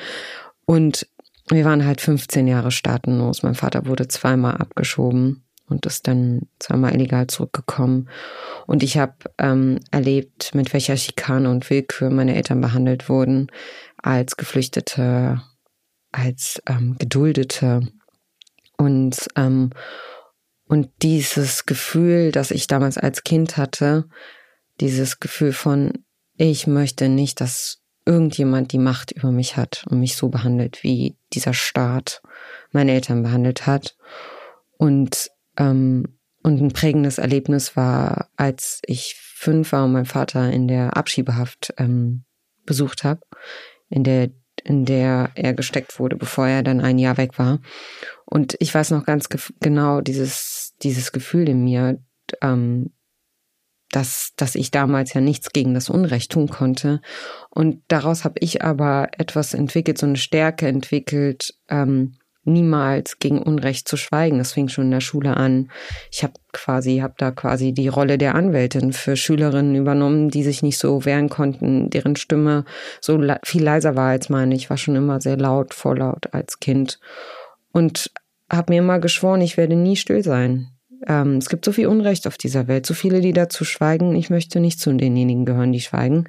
Und 0.65 1.08
wir 1.50 1.65
waren 1.65 1.86
halt 1.86 2.00
15 2.00 2.48
Jahre 2.48 2.72
staatenlos. 2.72 3.43
Mein 3.43 3.56
Vater 3.56 3.86
wurde 3.86 4.08
zweimal 4.08 4.58
abgeschoben 4.58 5.43
und 5.69 5.86
ist 5.86 6.08
dann 6.08 6.47
zweimal 6.60 6.93
illegal 6.93 7.27
zurückgekommen. 7.27 8.10
Und 8.65 8.84
ich 8.84 8.97
habe 8.97 9.15
ähm, 9.38 9.79
erlebt, 9.91 10.53
mit 10.55 10.73
welcher 10.73 10.97
Schikane 10.97 11.49
und 11.49 11.69
Willkür 11.69 12.10
meine 12.10 12.36
Eltern 12.36 12.62
behandelt 12.62 13.10
wurden 13.10 13.47
als 13.97 14.38
Geflüchtete, 14.38 15.41
als 16.12 16.62
ähm, 16.67 16.95
Geduldete. 16.97 17.88
Und, 18.77 19.27
ähm, 19.36 19.71
und 20.67 20.89
dieses 21.01 21.65
Gefühl, 21.65 22.32
das 22.32 22.51
ich 22.51 22.67
damals 22.67 22.97
als 22.97 23.23
Kind 23.23 23.58
hatte, 23.58 24.05
dieses 24.79 25.19
Gefühl 25.19 25.53
von, 25.53 26.05
ich 26.38 26.67
möchte 26.67 27.10
nicht, 27.10 27.41
dass 27.41 27.82
irgendjemand 28.05 28.71
die 28.71 28.79
Macht 28.79 29.12
über 29.12 29.32
mich 29.32 29.58
hat 29.58 29.86
und 29.89 29.99
mich 29.99 30.15
so 30.15 30.29
behandelt, 30.29 30.84
wie 30.84 31.15
dieser 31.34 31.53
Staat 31.53 32.21
meine 32.71 32.93
Eltern 32.93 33.23
behandelt 33.23 33.67
hat. 33.67 33.95
Und 34.77 35.29
und 35.60 36.62
ein 36.62 36.72
prägendes 36.72 37.17
Erlebnis 37.17 37.76
war, 37.76 38.30
als 38.38 38.82
ich 38.86 39.15
fünf 39.19 39.72
war 39.72 39.86
und 39.86 39.91
mein 39.91 40.06
Vater 40.06 40.52
in 40.52 40.67
der 40.67 40.95
Abschiebehaft 40.98 41.74
ähm, 41.78 42.24
besucht 42.65 43.04
habe, 43.04 43.22
in 43.89 44.04
der 44.04 44.30
in 44.65 44.84
der 44.84 45.32
er 45.36 45.54
gesteckt 45.54 46.00
wurde, 46.00 46.17
bevor 46.17 46.45
er 46.45 46.63
dann 46.63 46.82
ein 46.82 47.00
Jahr 47.00 47.15
weg 47.15 47.39
war. 47.39 47.60
Und 48.26 48.58
ich 48.60 48.74
weiß 48.74 48.91
noch 48.91 49.06
ganz 49.06 49.30
genau 49.60 50.02
dieses 50.02 50.74
dieses 50.84 51.12
Gefühl 51.12 51.48
in 51.48 51.63
mir, 51.63 52.02
ähm, 52.41 52.91
dass 53.91 54.34
dass 54.36 54.56
ich 54.56 54.72
damals 54.72 55.13
ja 55.13 55.22
nichts 55.22 55.52
gegen 55.52 55.74
das 55.74 55.89
Unrecht 55.89 56.32
tun 56.32 56.50
konnte. 56.50 57.02
Und 57.50 57.82
daraus 57.88 58.24
habe 58.26 58.36
ich 58.39 58.63
aber 58.63 59.08
etwas 59.17 59.54
entwickelt, 59.54 59.98
so 59.98 60.06
eine 60.06 60.17
Stärke 60.17 60.67
entwickelt, 60.67 61.56
ähm, 61.69 62.18
niemals 62.43 63.19
gegen 63.19 63.41
Unrecht 63.41 63.88
zu 63.88 63.97
schweigen. 63.97 64.38
Das 64.38 64.54
fing 64.54 64.69
schon 64.69 64.86
in 64.86 64.91
der 64.91 65.02
Schule 65.02 65.38
an. 65.38 65.71
Ich 66.12 66.23
habe 66.23 66.34
quasi, 66.54 66.97
habe 66.97 67.13
da 67.17 67.32
quasi 67.32 67.73
die 67.73 67.88
Rolle 67.88 68.17
der 68.17 68.36
Anwältin 68.36 68.93
für 68.93 69.15
Schülerinnen 69.15 69.75
übernommen, 69.75 70.30
die 70.30 70.43
sich 70.43 70.63
nicht 70.63 70.78
so 70.78 71.06
wehren 71.06 71.30
konnten, 71.30 71.89
deren 71.89 72.15
Stimme 72.15 72.65
so 73.02 73.21
viel 73.43 73.63
leiser 73.63 73.95
war 73.95 74.10
als 74.10 74.30
meine. 74.30 74.56
Ich 74.56 74.69
war 74.69 74.78
schon 74.78 74.95
immer 74.95 75.21
sehr 75.21 75.38
laut, 75.38 75.73
vorlaut 75.73 76.34
als 76.34 76.60
Kind 76.60 76.99
und 77.71 78.12
habe 78.52 78.73
mir 78.73 78.80
immer 78.80 78.99
geschworen, 78.99 79.41
ich 79.41 79.58
werde 79.58 79.75
nie 79.75 79.95
still 79.95 80.23
sein. 80.23 80.69
Ähm, 81.08 81.38
es 81.38 81.49
gibt 81.49 81.65
so 81.65 81.71
viel 81.71 81.88
Unrecht 81.88 82.28
auf 82.28 82.38
dieser 82.38 82.67
Welt, 82.67 82.86
so 82.86 82.93
viele, 82.93 83.21
die 83.21 83.34
dazu 83.34 83.63
schweigen. 83.63 84.15
Ich 84.15 84.30
möchte 84.30 84.60
nicht 84.60 84.80
zu 84.80 84.91
denjenigen 84.91 85.45
gehören, 85.45 85.71
die 85.71 85.82
schweigen 85.82 86.28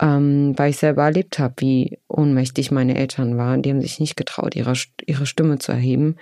ähm, 0.00 0.58
weil 0.58 0.70
ich 0.70 0.78
selber 0.78 1.04
erlebt 1.04 1.38
habe, 1.38 1.54
wie 1.58 1.98
ohnmächtig 2.08 2.70
meine 2.70 2.96
Eltern 2.96 3.36
waren. 3.36 3.62
Die 3.62 3.70
haben 3.70 3.80
sich 3.80 4.00
nicht 4.00 4.16
getraut, 4.16 4.56
ihre, 4.56 4.74
ihre 5.06 5.26
Stimme 5.26 5.58
zu 5.58 5.72
erheben. 5.72 6.16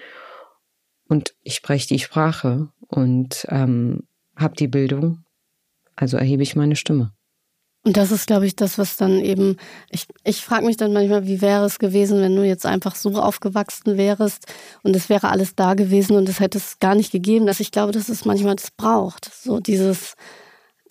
Und 1.08 1.34
ich 1.42 1.54
spreche 1.54 1.88
die 1.88 1.98
Sprache 1.98 2.68
und 2.88 3.46
ähm, 3.48 4.04
habe 4.36 4.56
die 4.56 4.68
Bildung, 4.68 5.24
also 5.96 6.16
erhebe 6.16 6.42
ich 6.42 6.56
meine 6.56 6.76
Stimme. 6.76 7.12
Und 7.84 7.96
das 7.96 8.12
ist, 8.12 8.28
glaube 8.28 8.46
ich, 8.46 8.54
das, 8.54 8.78
was 8.78 8.96
dann 8.96 9.20
eben, 9.20 9.56
ich, 9.90 10.06
ich 10.22 10.44
frage 10.44 10.64
mich 10.64 10.76
dann 10.76 10.92
manchmal, 10.92 11.26
wie 11.26 11.40
wäre 11.40 11.64
es 11.64 11.80
gewesen, 11.80 12.20
wenn 12.20 12.36
du 12.36 12.46
jetzt 12.46 12.64
einfach 12.64 12.94
so 12.94 13.10
aufgewachsen 13.20 13.96
wärst 13.96 14.46
und 14.84 14.94
es 14.94 15.08
wäre 15.08 15.30
alles 15.30 15.56
da 15.56 15.74
gewesen 15.74 16.16
und 16.16 16.28
es 16.28 16.38
hätte 16.38 16.58
es 16.58 16.78
gar 16.78 16.94
nicht 16.94 17.10
gegeben, 17.10 17.44
dass 17.44 17.58
ich 17.58 17.72
glaube, 17.72 17.90
dass 17.90 18.08
es 18.08 18.24
manchmal 18.24 18.54
das 18.54 18.70
braucht. 18.70 19.28
So 19.34 19.58
dieses, 19.58 20.14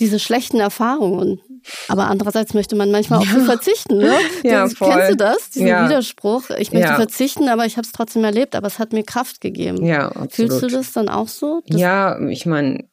diese 0.01 0.19
schlechten 0.19 0.59
Erfahrungen. 0.59 1.39
Aber 1.87 2.07
andererseits 2.07 2.53
möchte 2.53 2.75
man 2.75 2.91
manchmal 2.91 3.19
auch 3.19 3.25
ja. 3.25 3.33
so 3.33 3.45
verzichten. 3.45 3.97
Ne? 3.99 4.17
Ja, 4.43 4.67
voll. 4.67 4.89
Kennst 4.89 5.11
du 5.11 5.15
das, 5.15 5.49
diesen 5.51 5.67
ja. 5.67 5.85
Widerspruch? 5.85 6.49
Ich 6.57 6.73
möchte 6.73 6.89
ja. 6.89 6.95
verzichten, 6.95 7.47
aber 7.47 7.65
ich 7.65 7.77
habe 7.77 7.85
es 7.85 7.91
trotzdem 7.91 8.23
erlebt, 8.23 8.55
aber 8.55 8.67
es 8.67 8.79
hat 8.79 8.91
mir 8.91 9.03
Kraft 9.03 9.39
gegeben. 9.39 9.85
Ja, 9.85 10.07
absolut. 10.07 10.33
Fühlst 10.33 10.63
du 10.63 10.67
das 10.67 10.91
dann 10.91 11.07
auch 11.07 11.27
so? 11.27 11.61
Ja, 11.67 12.19
ich 12.27 12.47
meine, 12.47 12.89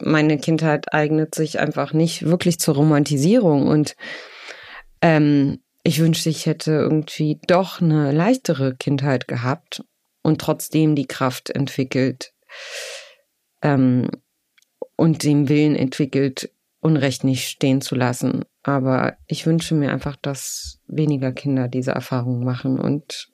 meine 0.00 0.38
Kindheit 0.38 0.92
eignet 0.94 1.34
sich 1.34 1.58
einfach 1.58 1.92
nicht 1.92 2.24
wirklich 2.24 2.58
zur 2.58 2.76
Romantisierung 2.76 3.66
und 3.66 3.96
ähm, 5.02 5.58
ich 5.82 6.00
wünschte, 6.00 6.30
ich 6.30 6.46
hätte 6.46 6.72
irgendwie 6.72 7.38
doch 7.46 7.80
eine 7.80 8.12
leichtere 8.12 8.74
Kindheit 8.74 9.28
gehabt 9.28 9.84
und 10.22 10.40
trotzdem 10.40 10.96
die 10.96 11.06
Kraft 11.06 11.50
entwickelt, 11.50 12.32
ähm, 13.62 14.08
und 14.96 15.22
den 15.22 15.48
Willen 15.48 15.76
entwickelt, 15.76 16.50
Unrecht 16.80 17.24
nicht 17.24 17.48
stehen 17.48 17.80
zu 17.80 17.94
lassen. 17.94 18.44
Aber 18.62 19.16
ich 19.26 19.46
wünsche 19.46 19.74
mir 19.74 19.92
einfach, 19.92 20.16
dass 20.16 20.80
weniger 20.86 21.32
Kinder 21.32 21.68
diese 21.68 21.92
Erfahrung 21.92 22.44
machen 22.44 22.78
und 22.78 23.28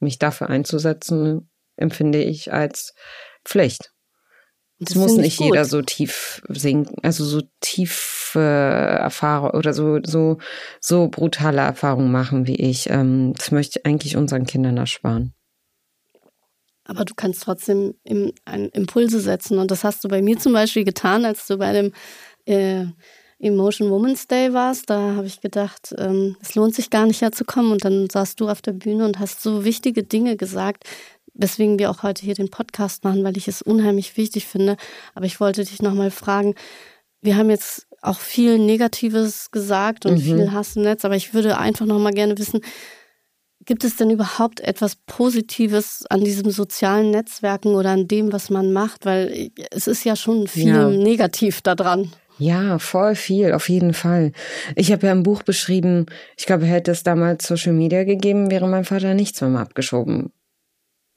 mich 0.00 0.18
dafür 0.18 0.48
einzusetzen, 0.48 1.50
empfinde 1.76 2.22
ich 2.22 2.52
als 2.52 2.94
Pflicht. 3.44 3.92
Es 4.80 4.94
muss 4.94 5.16
nicht 5.16 5.40
jeder 5.40 5.64
so 5.64 5.82
tief 5.82 6.40
sinken, 6.48 6.94
also 7.02 7.24
so 7.24 7.42
tiefe 7.60 8.38
Erfahrung 8.38 9.50
oder 9.50 9.72
so, 9.72 9.98
so, 10.04 10.38
so 10.80 11.08
brutale 11.08 11.62
Erfahrungen 11.62 12.12
machen 12.12 12.46
wie 12.46 12.54
ich. 12.54 12.88
Ähm, 12.88 13.32
das 13.36 13.50
möchte 13.50 13.80
ich 13.80 13.86
eigentlich 13.86 14.16
unseren 14.16 14.46
Kindern 14.46 14.76
ersparen. 14.76 15.34
Aber 16.88 17.04
du 17.04 17.14
kannst 17.14 17.42
trotzdem 17.42 17.94
im, 18.02 18.32
ein, 18.44 18.70
Impulse 18.70 19.20
setzen. 19.20 19.58
Und 19.58 19.70
das 19.70 19.84
hast 19.84 20.02
du 20.02 20.08
bei 20.08 20.22
mir 20.22 20.38
zum 20.38 20.52
Beispiel 20.52 20.84
getan, 20.84 21.24
als 21.24 21.46
du 21.46 21.58
bei 21.58 21.72
dem 21.72 21.92
äh, 22.46 22.86
Emotion 23.38 23.90
Women's 23.90 24.26
Day 24.26 24.52
warst. 24.52 24.90
Da 24.90 25.14
habe 25.14 25.26
ich 25.26 25.40
gedacht, 25.40 25.94
ähm, 25.96 26.36
es 26.40 26.54
lohnt 26.54 26.74
sich 26.74 26.90
gar 26.90 27.06
nicht 27.06 27.20
herzukommen. 27.20 27.70
Und 27.70 27.84
dann 27.84 28.08
saßt 28.10 28.40
du 28.40 28.48
auf 28.48 28.62
der 28.62 28.72
Bühne 28.72 29.04
und 29.04 29.20
hast 29.20 29.42
so 29.42 29.64
wichtige 29.64 30.02
Dinge 30.02 30.36
gesagt, 30.36 30.84
weswegen 31.34 31.78
wir 31.78 31.90
auch 31.90 32.02
heute 32.02 32.24
hier 32.24 32.34
den 32.34 32.50
Podcast 32.50 33.04
machen, 33.04 33.22
weil 33.22 33.36
ich 33.36 33.46
es 33.48 33.62
unheimlich 33.62 34.16
wichtig 34.16 34.46
finde. 34.46 34.76
Aber 35.14 35.26
ich 35.26 35.40
wollte 35.40 35.64
dich 35.64 35.80
nochmal 35.82 36.10
fragen, 36.10 36.54
wir 37.20 37.36
haben 37.36 37.50
jetzt 37.50 37.86
auch 38.00 38.18
viel 38.18 38.58
Negatives 38.58 39.50
gesagt 39.50 40.06
und 40.06 40.14
mhm. 40.14 40.20
viel 40.20 40.52
Hass 40.52 40.76
im 40.76 40.82
Netz, 40.82 41.04
aber 41.04 41.16
ich 41.16 41.34
würde 41.34 41.58
einfach 41.58 41.86
nochmal 41.86 42.12
gerne 42.12 42.38
wissen, 42.38 42.60
Gibt 43.68 43.84
es 43.84 43.96
denn 43.96 44.08
überhaupt 44.08 44.60
etwas 44.60 44.96
Positives 44.96 46.06
an 46.08 46.24
diesem 46.24 46.50
sozialen 46.50 47.10
Netzwerken 47.10 47.74
oder 47.74 47.90
an 47.90 48.08
dem, 48.08 48.32
was 48.32 48.48
man 48.48 48.72
macht? 48.72 49.04
Weil 49.04 49.50
es 49.70 49.86
ist 49.86 50.04
ja 50.04 50.16
schon 50.16 50.46
viel 50.48 50.68
ja. 50.68 50.88
negativ 50.88 51.60
daran. 51.60 52.10
Ja, 52.38 52.78
voll 52.78 53.14
viel, 53.14 53.52
auf 53.52 53.68
jeden 53.68 53.92
Fall. 53.92 54.32
Ich 54.74 54.90
habe 54.90 55.06
ja 55.06 55.12
ein 55.12 55.22
Buch 55.22 55.42
beschrieben, 55.42 56.06
ich 56.38 56.46
glaube, 56.46 56.64
hätte 56.64 56.92
es 56.92 57.02
damals 57.02 57.46
Social 57.46 57.74
Media 57.74 58.04
gegeben, 58.04 58.50
wäre 58.50 58.66
mein 58.66 58.86
Vater 58.86 59.12
nicht 59.12 59.36
zweimal 59.36 59.64
abgeschoben 59.64 60.32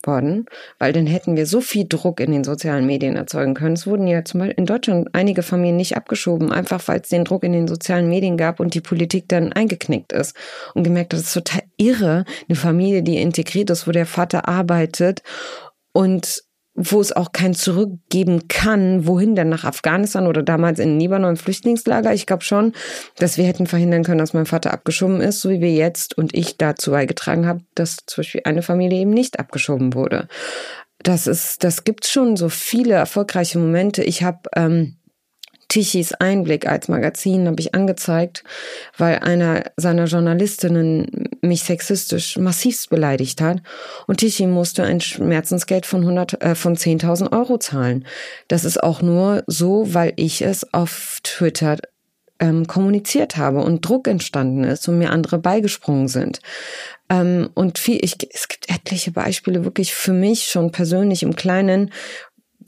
worden, 0.08 0.46
weil 0.80 0.94
dann 0.94 1.08
hätten 1.08 1.36
wir 1.36 1.46
so 1.46 1.62
viel 1.62 1.86
Druck 1.88 2.20
in 2.20 2.32
den 2.32 2.44
sozialen 2.44 2.86
Medien 2.86 3.16
erzeugen 3.16 3.54
können. 3.54 3.74
Es 3.74 3.88
wurden 3.88 4.08
ja 4.08 4.24
zum 4.24 4.40
Beispiel 4.40 4.58
in 4.58 4.66
Deutschland 4.66 5.10
einige 5.14 5.44
Familien 5.44 5.78
nicht 5.78 5.98
abgeschoben, 5.98 6.52
einfach 6.52 6.88
weil 6.88 7.02
es 7.02 7.10
den 7.10 7.26
Druck 7.26 7.44
in 7.44 7.54
den 7.54 7.68
sozialen 7.68 8.10
Medien 8.10 8.38
gab 8.38 8.60
und 8.60 8.74
die 8.74 8.82
Politik 8.82 9.28
dann 9.28 9.54
eingeknickt 9.54 10.14
ist 10.14 10.36
und 10.74 10.84
gemerkt, 10.84 11.14
das 11.14 11.22
ist 11.22 11.34
total 11.34 11.64
irre, 11.78 12.26
eine 12.48 12.56
Familie, 12.56 13.04
die 13.04 13.18
integriert 13.18 13.70
ist, 13.70 13.88
wo 13.88 13.92
der 13.92 14.06
Vater 14.06 14.48
arbeitet 14.48 15.22
und 15.94 16.44
wo 16.73 17.01
es 17.01 17.12
auch 17.12 17.34
kein 17.34 17.53
Zurückgeben 17.53 18.47
kann, 18.47 19.05
wohin 19.05 19.36
denn 19.36 19.49
nach 19.49 19.65
Afghanistan 19.65 20.25
oder 20.25 20.41
damals 20.41 20.79
in 20.79 20.99
Libanon 20.99 21.36
Flüchtlingslager. 21.36 22.13
Ich 22.13 22.25
glaube 22.25 22.43
schon, 22.43 22.73
dass 23.17 23.38
wir 23.38 23.45
hätten 23.45 23.67
verhindern 23.67 24.03
können, 24.03 24.19
dass 24.19 24.34
mein 24.34 24.45
Vater 24.45 24.71
abgeschoben 24.71 25.19
ist, 25.19 25.41
so 25.41 25.49
wie 25.49 25.62
wir 25.62 25.73
jetzt 25.73 26.17
und 26.17 26.34
ich 26.34 26.57
dazu 26.57 26.91
beigetragen 26.91 27.45
habe, 27.45 27.62
dass 27.75 27.97
zum 28.05 28.21
Beispiel 28.21 28.41
eine 28.45 28.62
Familie 28.62 28.99
eben 29.01 29.12
nicht 29.12 29.39
abgeschoben 29.39 29.93
wurde. 29.93 30.27
Das 30.99 31.27
ist, 31.27 31.63
das 31.63 31.84
gibt 31.84 32.05
schon 32.05 32.38
so 32.38 32.47
viele 32.47 32.93
erfolgreiche 32.93 33.60
Momente. 33.60 34.03
Ich 34.03 34.23
habe 34.23 34.49
ähm, 34.55 34.97
Tichys 35.71 36.12
Einblick 36.12 36.67
als 36.67 36.89
Magazin 36.89 37.47
habe 37.47 37.62
ich 37.62 37.73
angezeigt, 37.73 38.43
weil 38.97 39.19
einer 39.19 39.63
seiner 39.77 40.03
Journalistinnen 40.03 41.29
mich 41.41 41.63
sexistisch 41.63 42.38
massivst 42.38 42.89
beleidigt 42.89 43.39
hat 43.39 43.62
und 44.05 44.17
Tichy 44.17 44.47
musste 44.47 44.84
ein 44.84 44.99
Schmerzensgeld 44.99 45.86
von 45.86 46.01
100 46.01 46.41
äh, 46.43 46.55
von 46.55 46.75
10.000 46.75 47.31
Euro 47.31 47.57
zahlen. 47.57 48.05
Das 48.49 48.65
ist 48.65 48.84
auch 48.84 49.01
nur 49.01 49.45
so, 49.47 49.93
weil 49.93 50.12
ich 50.17 50.41
es 50.41 50.73
auf 50.73 51.19
Twitter 51.23 51.77
ähm, 52.41 52.67
kommuniziert 52.67 53.38
habe 53.38 53.62
und 53.62 53.88
Druck 53.88 54.10
entstanden 54.10 54.65
ist 54.65 54.89
und 54.89 54.97
mir 54.97 55.12
andere 55.12 55.39
beigesprungen 55.39 56.10
sind. 56.10 56.41
Ähm, 57.10 57.49
und 57.53 57.77
viel, 57.77 58.03
ich, 58.03 58.17
es 58.34 58.49
gibt 58.49 58.69
etliche 58.69 59.12
Beispiele 59.12 59.63
wirklich 59.63 59.93
für 59.93 60.12
mich 60.12 60.45
schon 60.45 60.71
persönlich 60.71 61.23
im 61.23 61.36
Kleinen, 61.36 61.91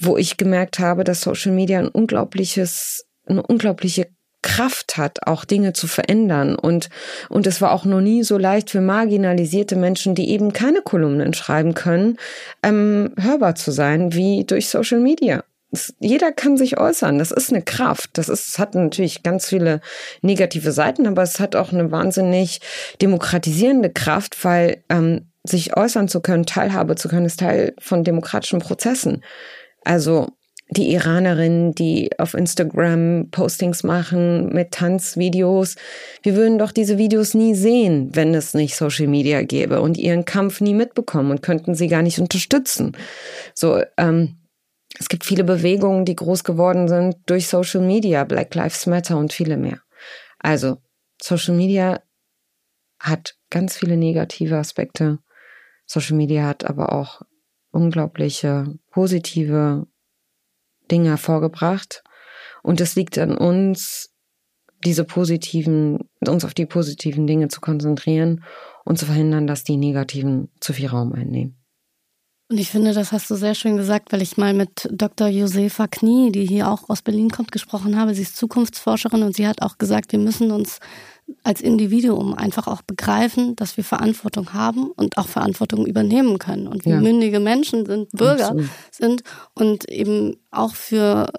wo 0.01 0.17
ich 0.17 0.38
gemerkt 0.38 0.79
habe, 0.79 1.03
dass 1.03 1.21
Social 1.21 1.51
Media 1.51 1.79
ein 1.79 1.88
unglaubliches, 1.88 3.06
eine 3.25 3.43
unglaubliche 3.43 4.08
Kraft 4.43 4.97
hat, 4.97 5.25
auch 5.25 5.45
Dinge 5.45 5.73
zu 5.73 5.88
verändern. 5.88 6.56
Und, 6.56 6.89
und 7.29 7.47
es 7.47 7.62
war 7.62 7.71
auch 7.71 7.86
noch 7.86 8.01
nie 8.01 8.23
so 8.23 8.38
leicht 8.38 8.69
für 8.69 8.82
marginalisierte 8.82 9.75
Menschen, 9.75 10.13
die 10.13 10.29
eben 10.29 10.53
keine 10.53 10.82
Kolumnen 10.82 11.34
schreiben 11.34 11.73
können, 11.73 12.17
ähm, 12.62 13.13
hörbar 13.19 13.56
zu 13.56 13.71
sein, 13.71 14.13
wie 14.13 14.43
durch 14.43 14.67
Social 14.69 14.99
Media. 14.99 15.43
Es, 15.71 15.95
jeder 15.99 16.32
kann 16.32 16.58
sich 16.58 16.77
äußern. 16.77 17.17
Das 17.17 17.32
ist 17.32 17.51
eine 17.51 17.63
Kraft. 17.63 18.12
Das 18.13 18.29
ist, 18.29 18.60
hat 18.60 18.75
natürlich 18.75 19.23
ganz 19.23 19.47
viele 19.47 19.82
negative 20.21 20.71
Seiten, 20.71 21.08
aber 21.08 21.23
es 21.23 21.39
hat 21.39 21.56
auch 21.56 21.71
eine 21.71 21.89
wahnsinnig 21.91 22.60
demokratisierende 23.01 23.89
Kraft, 23.89 24.43
weil 24.43 24.84
ähm, 24.89 25.29
sich 25.43 25.75
äußern 25.75 26.08
zu 26.08 26.21
können, 26.21 26.45
Teilhabe 26.45 26.95
zu 26.95 27.10
können, 27.10 27.25
ist 27.25 27.39
Teil 27.39 27.73
von 27.79 28.03
demokratischen 28.03 28.60
Prozessen. 28.60 29.23
Also 29.84 30.28
die 30.69 30.91
Iranerinnen, 30.93 31.76
die 31.76 32.12
auf 32.17 32.34
Instagram 32.34 33.30
Postings 33.32 33.84
machen 33.84 34.50
mit 34.54 34.72
Tanzvideos. 34.72 35.76
Wir 36.22 36.36
würden 36.36 36.58
doch 36.58 36.72
diese 36.72 36.98
Videos 36.98 37.34
nie 37.34 37.54
sehen, 37.54 38.10
wenn 38.13 38.34
es 38.34 38.54
nicht 38.54 38.76
Social 38.76 39.08
Media 39.08 39.43
gäbe 39.43 39.82
und 39.82 39.98
ihren 39.98 40.26
Kampf 40.26 40.62
nie 40.62 40.74
mitbekommen 40.74 41.32
und 41.32 41.41
könnten 41.41 41.76
sie 41.76 41.88
gar 41.88 42.02
nicht 42.02 42.19
unterstützen. 42.19 42.98
So, 43.54 43.82
ähm, 43.98 44.38
es 45.00 45.10
gibt 45.10 45.26
viele 45.26 45.43
Bewegungen, 45.43 46.06
die 46.06 46.15
groß 46.15 46.43
geworden 46.43 46.88
sind 46.88 47.17
durch 47.26 47.48
Social 47.48 47.82
Media, 47.82 48.24
Black 48.24 48.54
Lives 48.56 48.86
Matter 48.86 49.17
und 49.17 49.34
viele 49.34 49.58
mehr. 49.58 49.80
Also, 50.39 50.78
Social 51.22 51.56
Media 51.56 52.02
hat 53.00 53.36
ganz 53.50 53.78
viele 53.78 53.98
negative 53.98 54.58
Aspekte. 54.58 55.19
Social 55.86 56.15
Media 56.15 56.46
hat 56.46 56.63
aber 56.63 56.93
auch 56.93 57.22
unglaubliche 57.73 58.77
positive 58.91 59.88
Dinge 60.89 61.09
hervorgebracht. 61.09 62.03
Und 62.62 62.79
es 62.79 62.95
liegt 62.95 63.17
an 63.17 63.38
uns, 63.38 64.12
diese 64.86 65.03
positiven, 65.03 66.09
uns 66.25 66.45
auf 66.45 66.53
die 66.53 66.65
positiven 66.65 67.27
Dinge 67.27 67.47
zu 67.47 67.62
konzentrieren 67.62 68.43
und 68.86 68.99
zu 68.99 69.05
verhindern, 69.05 69.47
dass 69.47 69.63
die 69.63 69.77
negativen 69.77 70.49
zu 70.59 70.73
viel 70.73 70.88
Raum 70.88 71.13
einnehmen. 71.13 71.57
Und 72.49 72.59
ich 72.59 72.69
finde, 72.69 72.93
das 72.93 73.12
hast 73.12 73.29
du 73.29 73.36
sehr 73.36 73.55
schön 73.55 73.77
gesagt, 73.77 74.12
weil 74.12 74.21
ich 74.21 74.38
mal 74.38 74.53
mit 74.53 74.88
Dr. 74.91 75.27
Josefa 75.27 75.88
Knie, 75.88 76.31
die 76.31 76.45
hier 76.45 76.69
auch 76.69 76.89
aus 76.89 77.01
Berlin 77.01 77.29
kommt, 77.29 77.51
gesprochen 77.51 77.97
habe. 77.97 78.13
Sie 78.13 78.21
ist 78.21 78.38
Zukunftsforscherin 78.38 79.23
und 79.23 79.36
sie 79.36 79.47
hat 79.47 79.62
auch 79.62 79.77
gesagt, 79.77 80.12
wir 80.12 80.19
müssen 80.19 80.51
uns 80.51 80.79
als 81.43 81.62
Individuum 81.62 82.33
einfach 82.33 82.67
auch 82.67 82.81
begreifen, 82.81 83.55
dass 83.55 83.77
wir 83.77 83.83
Verantwortung 83.83 84.53
haben 84.53 84.91
und 84.91 85.17
auch 85.17 85.27
Verantwortung 85.27 85.86
übernehmen 85.86 86.39
können 86.39 86.67
und 86.67 86.86
wir 86.86 86.95
ja. 86.95 87.01
mündige 87.01 87.39
Menschen 87.39 87.86
sind, 87.86 88.12
Bürger 88.12 88.49
Absolut. 88.49 88.69
sind 88.91 89.23
und 89.53 89.89
eben 89.89 90.38
auch 90.51 90.75
für 90.75 91.31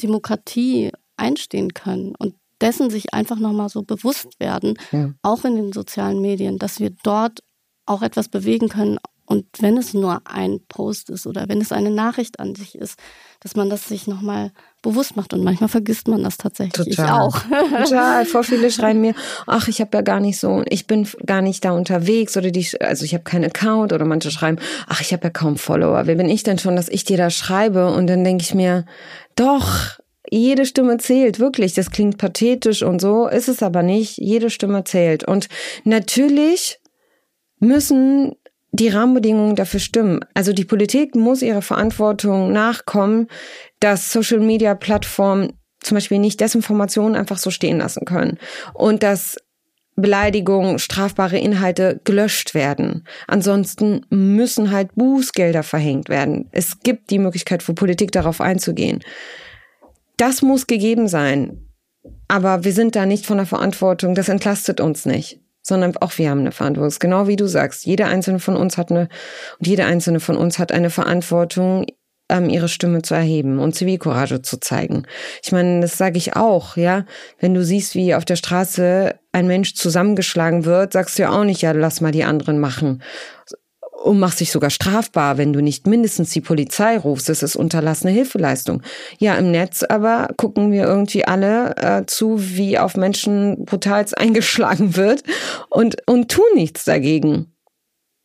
Demokratie 0.00 0.90
einstehen 1.16 1.74
können 1.74 2.14
und 2.16 2.34
dessen 2.60 2.90
sich 2.90 3.12
einfach 3.12 3.38
nochmal 3.38 3.68
so 3.68 3.82
bewusst 3.82 4.38
werden, 4.38 4.74
ja. 4.92 5.12
auch 5.22 5.44
in 5.44 5.56
den 5.56 5.72
sozialen 5.72 6.20
Medien, 6.20 6.58
dass 6.58 6.78
wir 6.78 6.90
dort 7.02 7.40
auch 7.86 8.02
etwas 8.02 8.28
bewegen 8.28 8.68
können, 8.68 8.98
und 9.32 9.46
wenn 9.60 9.78
es 9.78 9.94
nur 9.94 10.20
ein 10.26 10.60
Post 10.68 11.08
ist 11.08 11.26
oder 11.26 11.48
wenn 11.48 11.60
es 11.60 11.72
eine 11.72 11.90
Nachricht 11.90 12.38
an 12.38 12.54
sich 12.54 12.74
ist, 12.74 12.98
dass 13.40 13.56
man 13.56 13.70
das 13.70 13.88
sich 13.88 14.06
nochmal 14.06 14.52
bewusst 14.82 15.16
macht. 15.16 15.32
Und 15.32 15.42
manchmal 15.42 15.68
vergisst 15.68 16.08
man 16.08 16.22
das 16.22 16.36
tatsächlich. 16.36 16.96
Total. 16.96 17.06
Ich 17.06 17.12
auch. 17.12 17.40
Total. 17.84 18.26
Vor 18.26 18.44
viele 18.44 18.70
schreiben 18.70 19.00
mir, 19.00 19.14
ach, 19.46 19.68
ich 19.68 19.80
habe 19.80 19.96
ja 19.96 20.02
gar 20.02 20.20
nicht 20.20 20.38
so, 20.38 20.62
ich 20.68 20.86
bin 20.86 21.08
gar 21.24 21.40
nicht 21.40 21.64
da 21.64 21.72
unterwegs 21.72 22.36
oder 22.36 22.50
die, 22.50 22.66
also 22.80 23.04
ich 23.04 23.14
habe 23.14 23.24
keinen 23.24 23.44
Account 23.44 23.92
oder 23.92 24.04
manche 24.04 24.30
schreiben, 24.30 24.58
ach, 24.88 25.00
ich 25.00 25.12
habe 25.12 25.24
ja 25.24 25.30
kaum 25.30 25.56
Follower. 25.56 26.02
Wer 26.06 26.16
bin 26.16 26.28
ich 26.28 26.42
denn 26.42 26.58
schon, 26.58 26.76
dass 26.76 26.88
ich 26.88 27.04
dir 27.04 27.16
da 27.16 27.30
schreibe? 27.30 27.90
Und 27.92 28.08
dann 28.08 28.24
denke 28.24 28.42
ich 28.42 28.54
mir, 28.54 28.84
doch, 29.36 29.98
jede 30.30 30.66
Stimme 30.66 30.98
zählt, 30.98 31.38
wirklich. 31.38 31.74
Das 31.74 31.90
klingt 31.90 32.18
pathetisch 32.18 32.82
und 32.82 33.00
so, 33.00 33.28
ist 33.28 33.48
es 33.48 33.62
aber 33.62 33.82
nicht. 33.82 34.18
Jede 34.18 34.50
Stimme 34.50 34.84
zählt. 34.84 35.24
Und 35.24 35.48
natürlich 35.84 36.78
müssen 37.58 38.34
die 38.72 38.88
Rahmenbedingungen 38.88 39.54
dafür 39.54 39.80
stimmen. 39.80 40.20
Also 40.34 40.52
die 40.52 40.64
Politik 40.64 41.14
muss 41.14 41.42
ihrer 41.42 41.60
Verantwortung 41.60 42.52
nachkommen, 42.52 43.28
dass 43.82 44.12
Social-Media-Plattformen 44.12 45.54
zum 45.80 45.96
Beispiel 45.96 46.18
nicht 46.18 46.40
Desinformationen 46.40 47.16
einfach 47.16 47.38
so 47.38 47.50
stehen 47.50 47.78
lassen 47.78 48.04
können 48.04 48.38
und 48.74 49.02
dass 49.02 49.36
Beleidigungen, 49.94 50.78
strafbare 50.78 51.38
Inhalte 51.38 52.00
gelöscht 52.04 52.54
werden. 52.54 53.06
Ansonsten 53.26 54.06
müssen 54.08 54.70
halt 54.70 54.94
Bußgelder 54.94 55.62
verhängt 55.62 56.08
werden. 56.08 56.48
Es 56.52 56.80
gibt 56.80 57.10
die 57.10 57.18
Möglichkeit 57.18 57.62
für 57.62 57.74
Politik 57.74 58.10
darauf 58.10 58.40
einzugehen. 58.40 59.00
Das 60.16 60.40
muss 60.40 60.66
gegeben 60.66 61.08
sein. 61.08 61.68
Aber 62.26 62.64
wir 62.64 62.72
sind 62.72 62.96
da 62.96 63.04
nicht 63.04 63.26
von 63.26 63.36
der 63.36 63.46
Verantwortung. 63.46 64.14
Das 64.14 64.28
entlastet 64.28 64.80
uns 64.80 65.04
nicht 65.04 65.40
sondern 65.64 65.96
auch 65.98 66.18
wir 66.18 66.28
haben 66.28 66.40
eine 66.40 66.52
Verantwortung. 66.52 66.98
Genau 66.98 67.28
wie 67.28 67.36
du 67.36 67.46
sagst, 67.46 67.86
jeder 67.86 68.08
einzelne 68.08 68.40
von 68.40 68.56
uns 68.56 68.76
hat 68.76 68.90
eine 68.90 69.08
und 69.58 69.66
jede 69.66 69.84
einzelne 69.84 70.18
von 70.18 70.36
uns 70.36 70.58
hat 70.58 70.72
eine 70.72 70.90
Verantwortung, 70.90 71.86
ähm, 72.32 72.48
ihre 72.48 72.68
Stimme 72.68 73.02
zu 73.02 73.14
erheben 73.14 73.58
und 73.58 73.74
Zivilcourage 73.74 74.42
zu 74.42 74.58
zeigen. 74.58 75.06
Ich 75.44 75.52
meine, 75.52 75.80
das 75.80 75.98
sage 75.98 76.18
ich 76.18 76.34
auch, 76.34 76.76
ja. 76.76 77.04
Wenn 77.38 77.54
du 77.54 77.62
siehst, 77.62 77.94
wie 77.94 78.14
auf 78.14 78.24
der 78.24 78.36
Straße 78.36 79.14
ein 79.32 79.46
Mensch 79.46 79.74
zusammengeschlagen 79.74 80.64
wird, 80.64 80.94
sagst 80.94 81.18
du 81.18 81.22
ja 81.22 81.30
auch 81.30 81.44
nicht, 81.44 81.62
ja, 81.62 81.72
lass 81.72 82.00
mal 82.00 82.12
die 82.12 82.24
anderen 82.24 82.58
machen, 82.58 83.02
und 84.02 84.18
machst 84.18 84.40
dich 84.40 84.50
sogar 84.50 84.70
strafbar, 84.70 85.38
wenn 85.38 85.52
du 85.52 85.60
nicht 85.60 85.86
mindestens 85.86 86.30
die 86.30 86.40
Polizei 86.40 86.98
rufst. 86.98 87.28
Das 87.28 87.42
ist 87.42 87.56
unterlassene 87.56 88.12
Hilfeleistung. 88.12 88.82
Ja, 89.18 89.34
im 89.36 89.50
Netz 89.50 89.82
aber 89.82 90.28
gucken 90.36 90.72
wir 90.72 90.84
irgendwie 90.84 91.24
alle 91.24 91.76
äh, 91.76 92.06
zu, 92.06 92.36
wie 92.38 92.78
auf 92.78 92.96
Menschen 92.96 93.64
brutals 93.64 94.12
eingeschlagen 94.14 94.96
wird 94.96 95.22
und, 95.70 95.96
und 96.06 96.30
tun 96.30 96.44
nichts 96.54 96.84
dagegen. 96.84 97.54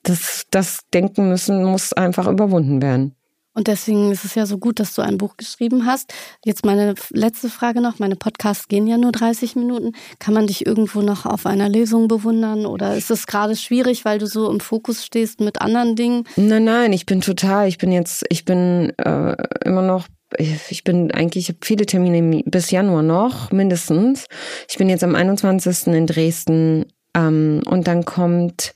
Das, 0.03 0.45
das 0.51 0.79
Denken 0.93 1.29
müssen 1.29 1.63
muss 1.63 1.93
einfach 1.93 2.27
überwunden 2.27 2.81
werden. 2.81 3.15
Und 3.57 3.67
deswegen 3.67 4.11
ist 4.11 4.23
es 4.23 4.35
ja 4.35 4.45
so 4.45 4.59
gut, 4.59 4.79
dass 4.79 4.93
du 4.93 5.01
ein 5.01 5.17
Buch 5.17 5.35
geschrieben 5.35 5.87
hast. 5.87 6.13
Jetzt 6.45 6.63
meine 6.63 6.93
letzte 7.09 7.49
Frage 7.49 7.81
noch. 7.81 7.97
Meine 7.97 8.15
Podcasts 8.15 8.67
gehen 8.67 8.85
ja 8.85 8.99
nur 8.99 9.11
30 9.11 9.55
Minuten. 9.55 9.93
Kann 10.19 10.35
man 10.35 10.45
dich 10.45 10.67
irgendwo 10.67 11.01
noch 11.01 11.25
auf 11.25 11.47
einer 11.47 11.67
Lesung 11.67 12.07
bewundern? 12.07 12.67
Oder 12.67 12.95
ist 12.95 13.09
es 13.09 13.25
gerade 13.25 13.55
schwierig, 13.55 14.05
weil 14.05 14.19
du 14.19 14.27
so 14.27 14.51
im 14.51 14.59
Fokus 14.59 15.03
stehst 15.03 15.39
mit 15.39 15.59
anderen 15.59 15.95
Dingen? 15.95 16.25
Nein, 16.35 16.65
nein, 16.65 16.93
ich 16.93 17.07
bin 17.07 17.19
total. 17.19 17.67
Ich 17.67 17.79
bin 17.79 17.91
jetzt, 17.91 18.25
ich 18.29 18.45
bin 18.45 18.93
äh, 18.99 19.35
immer 19.65 19.81
noch 19.81 20.05
ich 20.37 20.83
bin 20.83 21.09
eigentlich, 21.11 21.45
ich 21.45 21.55
habe 21.55 21.59
viele 21.63 21.85
Termine 21.85 22.43
bis 22.45 22.69
Januar 22.69 23.01
noch, 23.01 23.51
mindestens. 23.53 24.25
Ich 24.69 24.77
bin 24.77 24.89
jetzt 24.89 25.05
am 25.05 25.15
21. 25.15 25.87
in 25.87 26.05
Dresden 26.05 26.85
ähm, 27.15 27.61
und 27.65 27.87
dann 27.87 28.03
kommt 28.03 28.73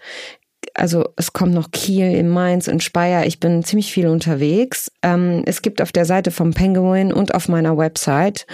also 0.74 1.10
es 1.16 1.34
kommt 1.34 1.54
noch 1.54 1.72
Kiel, 1.72 2.12
in 2.12 2.30
Mainz, 2.30 2.68
in 2.68 2.80
Speyer. 2.80 3.26
Ich 3.26 3.40
bin 3.40 3.64
ziemlich 3.64 3.92
viel 3.92 4.08
unterwegs. 4.08 4.92
Ähm, 5.02 5.44
es 5.46 5.62
gibt 5.62 5.82
auf 5.82 5.92
der 5.92 6.06
Seite 6.06 6.32
vom 6.32 6.54
Penguin 6.54 7.12
und 7.14 7.34
auf 7.34 7.48
meiner 7.48 7.78
Website 7.78 8.46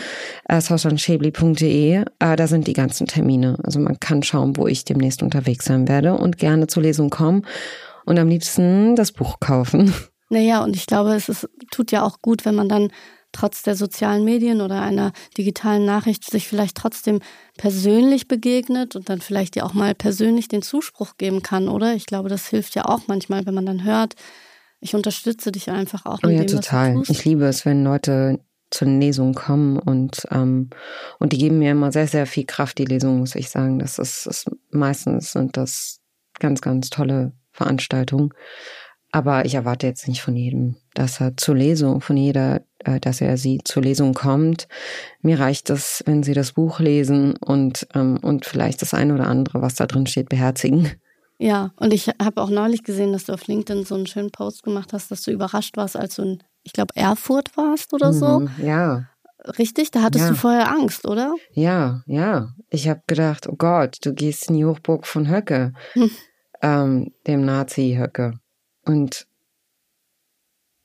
äh, 0.49 0.59
sausanschäbli.de, 0.59 2.03
äh, 2.19 2.35
da 2.35 2.47
sind 2.47 2.67
die 2.67 2.73
ganzen 2.73 3.07
Termine. 3.07 3.57
Also 3.63 3.79
man 3.79 3.99
kann 3.99 4.23
schauen, 4.23 4.57
wo 4.57 4.67
ich 4.67 4.85
demnächst 4.85 5.23
unterwegs 5.23 5.65
sein 5.65 5.87
werde 5.87 6.15
und 6.15 6.37
gerne 6.37 6.67
zur 6.67 6.83
Lesung 6.83 7.09
kommen 7.09 7.45
und 8.05 8.17
am 8.17 8.27
liebsten 8.27 8.95
das 8.95 9.11
Buch 9.11 9.39
kaufen. 9.39 9.93
Naja, 10.29 10.61
und 10.61 10.75
ich 10.75 10.87
glaube, 10.87 11.13
es 11.15 11.29
ist, 11.29 11.47
tut 11.71 11.89
ja 11.93 12.03
auch 12.03 12.21
gut, 12.21 12.43
wenn 12.43 12.53
man 12.53 12.67
dann 12.67 12.89
trotz 13.31 13.63
der 13.63 13.75
sozialen 13.75 14.23
Medien 14.23 14.61
oder 14.61 14.81
einer 14.81 15.11
digitalen 15.37 15.85
Nachricht 15.85 16.29
sich 16.29 16.47
vielleicht 16.47 16.77
trotzdem 16.77 17.19
persönlich 17.57 18.27
begegnet 18.27 18.95
und 18.95 19.09
dann 19.09 19.21
vielleicht 19.21 19.55
ja 19.55 19.63
auch 19.63 19.73
mal 19.73 19.93
persönlich 19.95 20.47
den 20.47 20.61
Zuspruch 20.61 21.17
geben 21.17 21.41
kann, 21.41 21.67
oder? 21.67 21.93
Ich 21.93 22.05
glaube, 22.05 22.29
das 22.29 22.47
hilft 22.47 22.75
ja 22.75 22.85
auch 22.85 23.01
manchmal, 23.07 23.45
wenn 23.45 23.53
man 23.53 23.65
dann 23.65 23.83
hört, 23.83 24.15
ich 24.79 24.95
unterstütze 24.95 25.51
dich 25.51 25.69
einfach 25.69 26.05
auch. 26.05 26.19
Oh 26.23 26.29
ja, 26.29 26.43
dem, 26.43 26.47
total. 26.47 27.01
Ich 27.07 27.25
liebe 27.25 27.45
es, 27.45 27.65
wenn 27.65 27.83
Leute 27.83 28.39
zu 28.69 28.85
den 28.85 28.99
Lesungen 28.99 29.33
kommen 29.33 29.79
und 29.79 30.27
ähm, 30.29 30.69
und 31.19 31.31
die 31.31 31.37
geben 31.37 31.59
mir 31.59 31.71
immer 31.71 31.91
sehr 31.93 32.07
sehr 32.07 32.25
viel 32.25 32.45
Kraft 32.45 32.77
die 32.77 32.83
Lesungen 32.83 33.19
muss 33.19 33.33
ich 33.35 33.49
sagen 33.49 33.79
das 33.79 33.97
ist, 33.97 34.25
ist 34.25 34.51
meistens 34.71 35.31
sind 35.31 35.55
das 35.55 36.01
ganz 36.39 36.59
ganz 36.59 36.89
tolle 36.89 37.31
Veranstaltungen 37.53 38.33
aber 39.11 39.45
ich 39.45 39.55
erwarte 39.55 39.87
jetzt 39.87 40.07
nicht 40.07 40.21
von 40.21 40.35
jedem, 40.35 40.75
dass 40.93 41.21
er 41.21 41.37
zur 41.37 41.55
Lesung, 41.55 42.01
von 42.01 42.17
jeder, 42.17 42.61
dass 43.01 43.21
er 43.21 43.37
sie 43.37 43.59
zur 43.63 43.83
Lesung 43.83 44.13
kommt. 44.13 44.67
Mir 45.21 45.39
reicht 45.39 45.69
es, 45.69 46.03
wenn 46.05 46.23
sie 46.23 46.33
das 46.33 46.53
Buch 46.53 46.79
lesen 46.79 47.35
und, 47.37 47.87
ähm, 47.93 48.17
und 48.21 48.45
vielleicht 48.45 48.81
das 48.81 48.93
eine 48.93 49.13
oder 49.13 49.27
andere, 49.27 49.61
was 49.61 49.75
da 49.75 49.85
drin 49.85 50.07
steht, 50.07 50.29
beherzigen. 50.29 50.91
Ja, 51.39 51.71
und 51.75 51.93
ich 51.93 52.07
habe 52.07 52.41
auch 52.41 52.49
neulich 52.49 52.83
gesehen, 52.83 53.13
dass 53.13 53.25
du 53.25 53.33
auf 53.33 53.45
LinkedIn 53.45 53.85
so 53.85 53.95
einen 53.95 54.07
schönen 54.07 54.31
Post 54.31 54.63
gemacht 54.63 54.91
hast, 54.93 55.11
dass 55.11 55.21
du 55.21 55.31
überrascht 55.31 55.77
warst, 55.77 55.95
als 55.95 56.15
du 56.15 56.23
in, 56.23 56.43
ich 56.63 56.73
glaube, 56.73 56.95
Erfurt 56.95 57.55
warst 57.55 57.93
oder 57.93 58.11
so. 58.11 58.39
Mhm, 58.39 58.49
ja. 58.63 59.07
Richtig? 59.59 59.91
Da 59.91 60.01
hattest 60.01 60.25
ja. 60.25 60.29
du 60.31 60.35
vorher 60.35 60.71
Angst, 60.71 61.05
oder? 61.05 61.35
Ja, 61.53 62.01
ja. 62.07 62.53
Ich 62.69 62.89
habe 62.89 63.03
gedacht, 63.05 63.47
oh 63.47 63.55
Gott, 63.55 63.99
du 64.01 64.13
gehst 64.13 64.49
in 64.49 64.55
die 64.57 64.65
Hochburg 64.65 65.05
von 65.05 65.29
Höcke, 65.29 65.73
hm. 65.93 66.11
ähm, 66.61 67.13
dem 67.27 67.45
Nazi 67.45 67.97
Höcke. 67.99 68.39
Und 68.83 69.27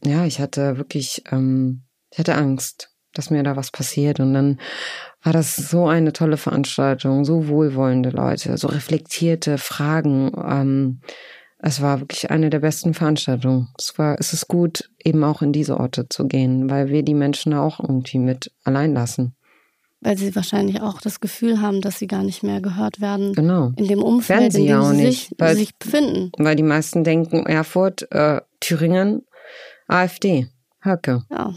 ja, 0.05 0.27
ich 0.27 0.41
hatte 0.41 0.77
wirklich, 0.77 1.23
ähm, 1.31 1.85
ich 2.13 2.19
hatte 2.19 2.35
Angst, 2.37 2.91
dass 3.15 3.31
mir 3.31 3.43
da 3.43 3.57
was 3.57 3.71
passiert. 3.71 4.21
Und 4.21 4.35
dann 4.35 4.59
war 5.23 5.33
das 5.33 5.57
so 5.57 5.89
eine 5.89 6.13
tolle 6.13 6.37
Veranstaltung, 6.37 7.25
so 7.25 7.49
wohlwollende 7.49 8.11
Leute, 8.11 8.57
so 8.57 8.69
reflektierte 8.69 9.59
Fragen. 9.59 10.33
Ähm, 10.37 11.01
es 11.59 11.81
war 11.81 12.01
wirklich 12.01 12.31
eine 12.31 12.51
der 12.51 12.61
besten 12.61 12.95
Veranstaltungen. 12.95 13.69
Es 13.79 13.97
war, 13.99 14.17
es 14.19 14.33
ist 14.33 14.49
gut, 14.49 14.91
eben 15.03 15.23
auch 15.25 15.43
in 15.43 15.53
diese 15.53 15.79
Orte 15.79 16.09
zu 16.09 16.27
gehen, 16.27 16.71
weil 16.71 16.89
wir 16.89 17.03
die 17.03 17.15
Menschen 17.15 17.55
auch 17.55 17.81
irgendwie 17.81 18.19
mit 18.19 18.53
allein 18.65 18.95
lassen 18.95 19.35
weil 20.03 20.19
sie 20.19 20.35
wahrscheinlich 20.35 20.81
auch 20.81 21.01
das 21.01 21.21
Gefühl 21.21 21.61
haben, 21.61 21.81
dass 21.81 21.99
sie 21.99 22.09
gar 22.09 22.25
nicht 22.25 22.43
mehr 22.43 22.61
gehört 22.61 23.01
werden. 23.01 23.33
Genau. 23.35 23.73
In 23.77 23.87
dem 23.87 24.03
Umfeld, 24.03 24.55
in 24.55 24.67
dem 24.67 24.83
sie 24.83 24.97
nicht, 24.97 25.29
sich, 25.29 25.39
weil, 25.39 25.55
sich 25.55 25.77
befinden. 25.77 26.33
Weil 26.39 26.57
die 26.57 26.65
meisten 26.65 27.05
denken, 27.05 27.47
Erfurt, 27.47 28.11
äh, 28.11 28.41
Thüringen, 28.61 29.23
AfD, 29.87 30.49
Höcke. 30.85 31.23
Ja. 31.31 31.55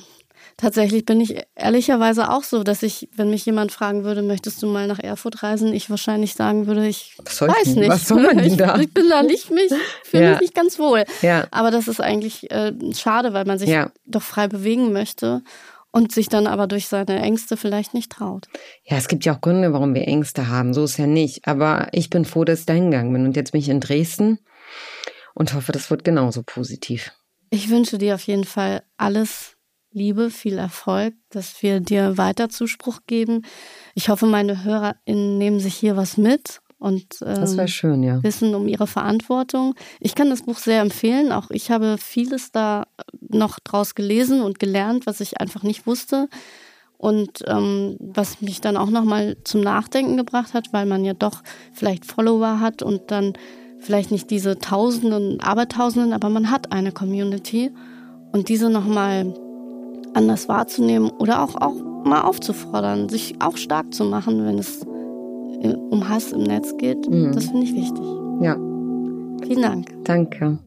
Tatsächlich 0.58 1.04
bin 1.04 1.20
ich 1.20 1.36
ehrlicherweise 1.56 2.32
auch 2.32 2.44
so, 2.44 2.63
dass 2.63 2.82
ich, 2.82 3.10
wenn 3.13 3.30
mich 3.30 3.46
jemand 3.46 3.74
fragen 3.74 4.06
würde, 4.06 4.22
möchtest 4.22 4.63
du 4.63 4.68
mal 4.68 4.88
nach 4.88 5.00
Erfurt 5.00 5.44
reisen, 5.44 5.74
ich 5.74 5.89
wahrscheinlich 5.89 6.34
sagen 6.34 6.65
würde, 6.65 6.88
ich 6.88 7.18
weiß 7.18 7.68
ich, 7.68 7.76
nicht. 7.76 7.89
Was 7.89 8.08
soll 8.08 8.22
man 8.22 8.38
denn 8.38 8.56
da? 8.58 8.76
Ich, 8.76 8.84
ich 8.84 8.94
bin 8.94 9.10
da 9.10 9.22
nicht 9.22 9.52
mich, 9.52 9.72
fühle 10.04 10.24
ja. 10.24 10.32
mich 10.32 10.39
nicht 10.39 10.56
ganz 10.56 10.80
wohl. 10.80 11.04
Ja. 11.22 11.46
Aber 11.52 11.72
das 11.72 11.89
ist 11.89 12.00
eigentlich 12.00 12.50
äh, 12.52 12.72
schade, 12.94 13.34
weil 13.34 13.44
man 13.44 13.60
sich 13.60 13.70
ja. 13.70 13.91
doch 14.06 14.22
frei 14.22 14.48
bewegen 14.48 14.94
möchte 14.94 15.44
und 15.91 16.13
sich 16.13 16.30
dann 16.30 16.48
aber 16.48 16.68
durch 16.68 16.88
seine 16.88 17.20
Ängste 17.22 17.58
vielleicht 17.58 17.94
nicht 17.94 18.13
traut. 18.13 18.48
Ja, 18.84 18.96
es 18.96 19.10
gibt 19.10 19.26
ja 19.26 19.36
auch 19.36 19.41
Gründe, 19.41 19.74
warum 19.74 19.94
wir 19.94 20.08
Ängste 20.08 20.48
haben. 20.48 20.74
So 20.74 20.86
ist 20.86 20.98
ja 20.98 21.08
nicht. 21.08 21.48
Aber 21.48 21.89
ich 21.91 22.10
bin 22.10 22.24
froh, 22.24 22.46
dass 22.46 22.62
ich 22.62 22.65
da 22.65 22.74
hingegangen 22.74 23.12
bin. 23.12 23.26
Und 23.26 23.36
jetzt 23.36 23.52
bin 23.52 23.60
ich 23.60 23.68
in 23.68 23.82
Dresden 23.82 24.39
und 25.34 25.54
hoffe, 25.54 25.74
das 25.74 25.89
wird 25.89 26.06
genauso 26.06 26.44
positiv. 26.44 27.12
Ich 27.50 27.70
wünsche 27.70 27.98
dir 27.98 28.15
auf 28.15 28.24
jeden 28.24 28.46
Fall 28.46 28.84
alles 28.98 29.55
Liebe, 29.96 30.30
viel 30.30 30.58
Erfolg, 30.58 31.14
dass 31.30 31.64
wir 31.64 31.80
dir 31.80 32.18
weiter 32.18 32.50
Zuspruch 32.50 33.00
geben. 33.08 33.43
Ich 33.96 34.10
hoffe, 34.10 34.26
meine 34.26 34.66
HörerInnen 34.66 35.38
nehmen 35.38 35.62
sich 35.62 35.74
hier 35.76 35.96
was 35.96 36.18
mit 36.18 36.60
und 36.80 37.06
ähm, 37.26 37.68
schön, 37.70 38.04
ja. 38.04 38.22
wissen 38.22 38.54
um 38.56 38.68
ihre 38.68 38.88
Verantwortung. 38.88 39.74
Ich 40.02 40.14
kann 40.14 40.30
das 40.30 40.41
Buch 40.41 40.58
sehr 40.58 40.82
empfehlen. 40.82 41.32
Auch 41.32 41.50
ich 41.50 41.72
habe 41.72 41.96
vieles 41.98 42.52
da 42.52 42.88
noch 43.22 43.60
draus 43.60 43.96
gelesen 43.96 44.41
und 44.41 44.60
gelernt, 44.60 45.08
was 45.08 45.22
ich 45.22 45.39
einfach 45.39 45.64
nicht 45.64 45.88
wusste. 45.88 46.28
Und 46.98 47.43
ähm, 47.48 47.96
was 48.00 48.41
mich 48.41 48.60
dann 48.60 48.76
auch 48.76 48.89
nochmal 48.89 49.38
zum 49.46 49.62
Nachdenken 49.62 50.18
gebracht 50.18 50.54
hat, 50.54 50.74
weil 50.74 50.86
man 50.86 51.06
ja 51.06 51.14
doch 51.14 51.41
vielleicht 51.72 52.06
Follower 52.06 52.60
hat 52.60 52.84
und 52.84 53.12
dann 53.12 53.34
vielleicht 53.80 54.12
nicht 54.12 54.30
diese 54.30 54.60
Tausenden, 54.60 55.39
Abertausenden, 55.39 56.12
aber 56.12 56.30
man 56.30 56.52
hat 56.52 56.74
eine 56.74 56.91
Community 56.91 57.72
und 58.32 58.50
diese 58.50 58.70
nochmal 58.70 59.34
anders 60.16 60.47
wahrzunehmen 60.47 61.11
oder 61.20 61.43
auch, 61.43 61.55
auch 61.55 61.76
mal 62.03 62.22
aufzufordern, 62.22 63.09
sich 63.09 63.36
auch 63.39 63.57
stark 63.57 63.93
zu 63.93 64.05
machen, 64.05 64.45
wenn 64.45 64.57
es 64.59 64.86
um 65.89 66.07
Hass 66.07 66.32
im 66.32 66.43
Netz 66.43 66.76
geht, 66.78 67.09
mhm. 67.09 67.32
das 67.34 67.45
finde 67.45 67.63
ich 67.63 67.74
wichtig. 67.74 68.05
Ja. 68.41 68.55
Vielen 69.45 69.61
Dank. 69.61 70.03
Danke. 70.03 70.59